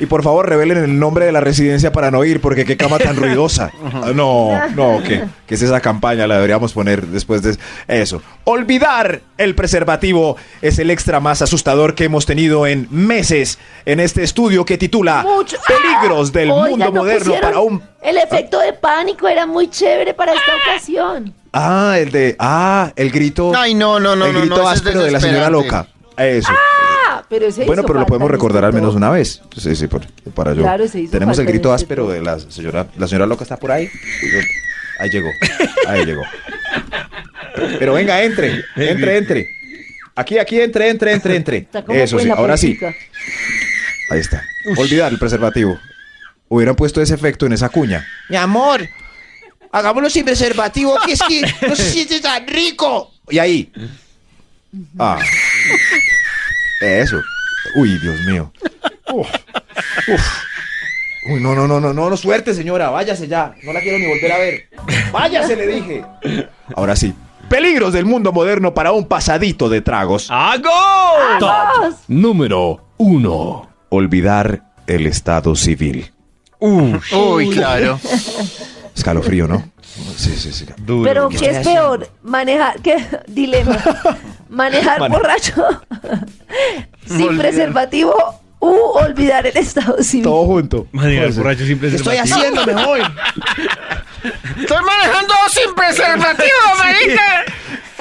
y 0.00 0.06
por 0.06 0.22
favor, 0.22 0.48
revelen 0.48 0.78
el 0.78 0.98
nombre 0.98 1.24
de 1.24 1.32
la 1.32 1.40
residencia 1.40 1.92
para 1.92 2.10
no 2.10 2.24
ir, 2.24 2.40
porque 2.40 2.64
qué 2.64 2.76
cama 2.76 2.98
tan 2.98 3.16
ruidosa. 3.16 3.70
Ah, 3.84 4.10
No, 4.14 4.50
no, 4.74 5.02
¿qué, 5.06 5.24
¿qué 5.46 5.54
es 5.54 5.62
esa 5.62 5.80
campaña? 5.80 6.26
La 6.26 6.34
deberíamos 6.36 6.72
poner 6.72 7.06
después 7.06 7.42
de 7.42 7.56
eso. 7.88 8.20
Olvidar 8.44 9.20
el 9.38 9.54
preservativo 9.54 10.36
es 10.62 10.78
el 10.78 10.90
extra 10.90 11.20
más 11.20 11.42
asustador 11.42 11.94
que 11.94 12.04
hemos 12.04 12.26
tenido 12.26 12.66
en 12.66 12.88
meses 12.90 13.58
en 13.86 14.00
este 14.00 14.22
estudio 14.24 14.64
que 14.64 14.78
titula 14.78 15.22
Mucho. 15.22 15.56
Peligros 15.66 16.32
del 16.32 16.50
Oiga, 16.50 16.68
mundo 16.70 16.84
no 16.86 16.92
moderno 16.92 17.34
para 17.40 17.60
un 17.60 17.82
El 18.02 18.18
efecto 18.18 18.58
de 18.60 18.72
pánico 18.72 19.28
era 19.28 19.46
muy 19.46 19.68
chévere 19.68 20.12
para 20.14 20.32
esta 20.32 20.52
ocasión. 20.56 21.32
Ah, 21.52 21.96
el 21.98 22.10
de. 22.10 22.34
Ah, 22.40 22.92
el 22.96 23.10
grito. 23.12 23.52
Ay, 23.56 23.74
no, 23.74 24.00
no, 24.00 24.16
no, 24.16 24.26
El 24.26 24.32
no, 24.32 24.40
grito 24.40 24.56
no, 24.56 24.62
ese 24.62 24.72
es 24.72 24.78
áspero 24.80 25.02
de 25.04 25.10
la 25.12 25.20
señora 25.20 25.48
loca. 25.50 25.86
Eso. 26.16 26.48
Ah, 26.50 26.56
pero 27.28 27.46
ese 27.46 27.64
bueno, 27.64 27.82
hizo 27.82 27.86
pero 27.88 28.00
lo 28.00 28.06
podemos 28.06 28.30
recordar 28.30 28.64
al 28.64 28.72
menos 28.72 28.94
una 28.94 29.10
vez. 29.10 29.42
Sí, 29.56 29.74
sí, 29.74 29.86
por- 29.86 30.06
para 30.34 30.52
yo. 30.54 30.62
Claro, 30.62 30.86
se 30.88 31.00
hizo 31.00 31.12
Tenemos 31.12 31.38
el 31.38 31.46
grito 31.46 31.72
este 31.74 31.84
áspero 31.84 32.08
de 32.08 32.20
la 32.22 32.38
señora. 32.38 32.86
La 32.96 33.06
señora 33.08 33.26
loca 33.26 33.42
está 33.44 33.56
por 33.58 33.72
ahí. 33.72 33.88
Ahí 34.98 35.10
llegó. 35.10 35.28
Ahí 35.88 36.04
llegó. 36.04 36.22
Pero 37.78 37.94
venga, 37.94 38.22
entre. 38.22 38.64
Entre, 38.76 39.16
entre. 39.18 39.48
Aquí, 40.16 40.38
aquí, 40.38 40.60
entre, 40.60 40.90
entre, 40.90 41.12
entre, 41.12 41.36
entre. 41.36 41.68
Eso 41.88 42.18
sí, 42.18 42.30
ahora 42.30 42.56
sí. 42.56 42.78
Ahí 44.10 44.20
está. 44.20 44.44
Olvidar 44.76 45.12
el 45.12 45.18
preservativo. 45.18 45.78
Hubieran 46.48 46.76
puesto 46.76 47.00
ese 47.02 47.14
efecto 47.14 47.46
en 47.46 47.52
esa 47.54 47.68
cuña. 47.68 48.06
Mi 48.28 48.36
amor, 48.36 48.86
hagámoslo 49.72 50.08
sin 50.10 50.24
preservativo, 50.24 50.96
que 51.04 51.12
es 51.12 51.20
que 51.26 51.42
no 51.66 51.74
se 51.74 51.90
siente 51.90 52.20
tan 52.20 52.46
rico. 52.46 53.12
Y 53.28 53.38
ahí. 53.38 53.72
Ah. 54.98 55.18
Eso. 56.80 57.20
Uy, 57.76 57.98
Dios 57.98 58.20
mío. 58.26 58.52
Uf. 59.12 59.28
Uf. 60.08 60.44
Uy, 61.26 61.40
no, 61.40 61.54
no, 61.54 61.66
no, 61.66 61.80
no, 61.80 61.92
no, 61.94 62.10
no, 62.10 62.16
suerte, 62.16 62.52
señora. 62.54 62.90
Váyase 62.90 63.26
ya. 63.28 63.54
No 63.62 63.72
la 63.72 63.80
quiero 63.80 63.98
ni 63.98 64.06
volver 64.06 64.32
a 64.32 64.38
ver. 64.38 64.68
Váyase, 65.12 65.56
le 65.56 65.66
dije. 65.66 66.04
Ahora 66.76 66.94
sí. 66.96 67.14
Peligros 67.48 67.92
del 67.92 68.04
mundo 68.04 68.32
moderno 68.32 68.74
para 68.74 68.92
un 68.92 69.06
pasadito 69.06 69.68
de 69.68 69.80
tragos. 69.80 70.28
¡Agos! 70.30 70.70
Top 71.38 71.94
número 72.08 72.86
1. 72.96 73.68
Olvidar 73.90 74.62
el 74.86 75.06
estado 75.06 75.54
civil. 75.54 76.10
Uy, 76.58 77.50
claro. 77.50 78.00
Escalofrío, 78.94 79.46
¿no? 79.46 79.73
Sí, 80.16 80.34
sí, 80.36 80.52
sí. 80.52 80.66
Duro. 80.78 81.04
Pero 81.08 81.28
¿qué 81.28 81.50
es 81.50 81.66
peor? 81.66 82.08
Manejar, 82.22 82.80
¿qué? 82.82 82.96
Dilema. 83.28 83.78
Manejar 84.48 84.98
Mane- 85.00 85.16
borracho 85.16 85.54
sin 87.06 87.22
Olvidar. 87.28 87.38
preservativo 87.38 88.40
u 88.60 88.72
olvidar 88.94 89.46
el 89.46 89.56
estado 89.56 90.02
civil. 90.02 90.24
Todo 90.24 90.46
junto. 90.46 90.86
Manejar 90.92 91.24
Pues, 91.26 91.36
borracho 91.38 91.64
sin 91.66 91.78
¿Qué 91.78 91.86
estoy 91.88 92.16
preservativo. 92.16 92.36
haciendo 92.38 92.66
mejor? 92.66 92.98
Estoy 94.60 94.84
manejando 94.84 95.34
sin 95.50 95.74
preservativo, 95.74 96.58
marica. 96.78 97.44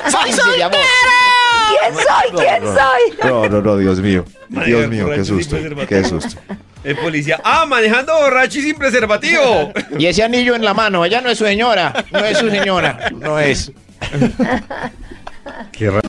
Soy, 0.09 0.61
amor. 0.61 0.77
¿Quién 1.69 1.93
soy? 1.95 2.45
¿Quién 2.45 2.63
soy? 2.63 3.29
No, 3.29 3.49
no, 3.49 3.61
no, 3.61 3.77
Dios 3.77 3.99
mío. 3.99 4.23
Dios 4.49 4.87
mío, 4.89 5.09
qué 5.13 5.25
susto. 5.25 5.55
preservativo. 5.57 5.87
Qué 6.01 6.03
susto. 6.07 6.41
El 6.83 6.97
policía. 6.97 7.39
¡Ah, 7.43 7.65
manejando 7.65 8.13
borracho 8.13 8.59
y 8.59 8.63
sin 8.63 8.75
preservativo! 8.75 9.71
Y 9.97 10.07
ese 10.07 10.23
anillo 10.23 10.55
en 10.55 10.65
la 10.65 10.73
mano, 10.73 11.05
ella 11.05 11.21
no 11.21 11.29
es 11.29 11.37
su 11.37 11.45
señora. 11.45 11.93
No 12.11 12.19
es 12.19 12.37
su 12.37 12.49
señora. 12.49 13.09
No 13.11 13.39
es. 13.39 13.71
Qué 15.71 15.89
raro. 15.89 16.02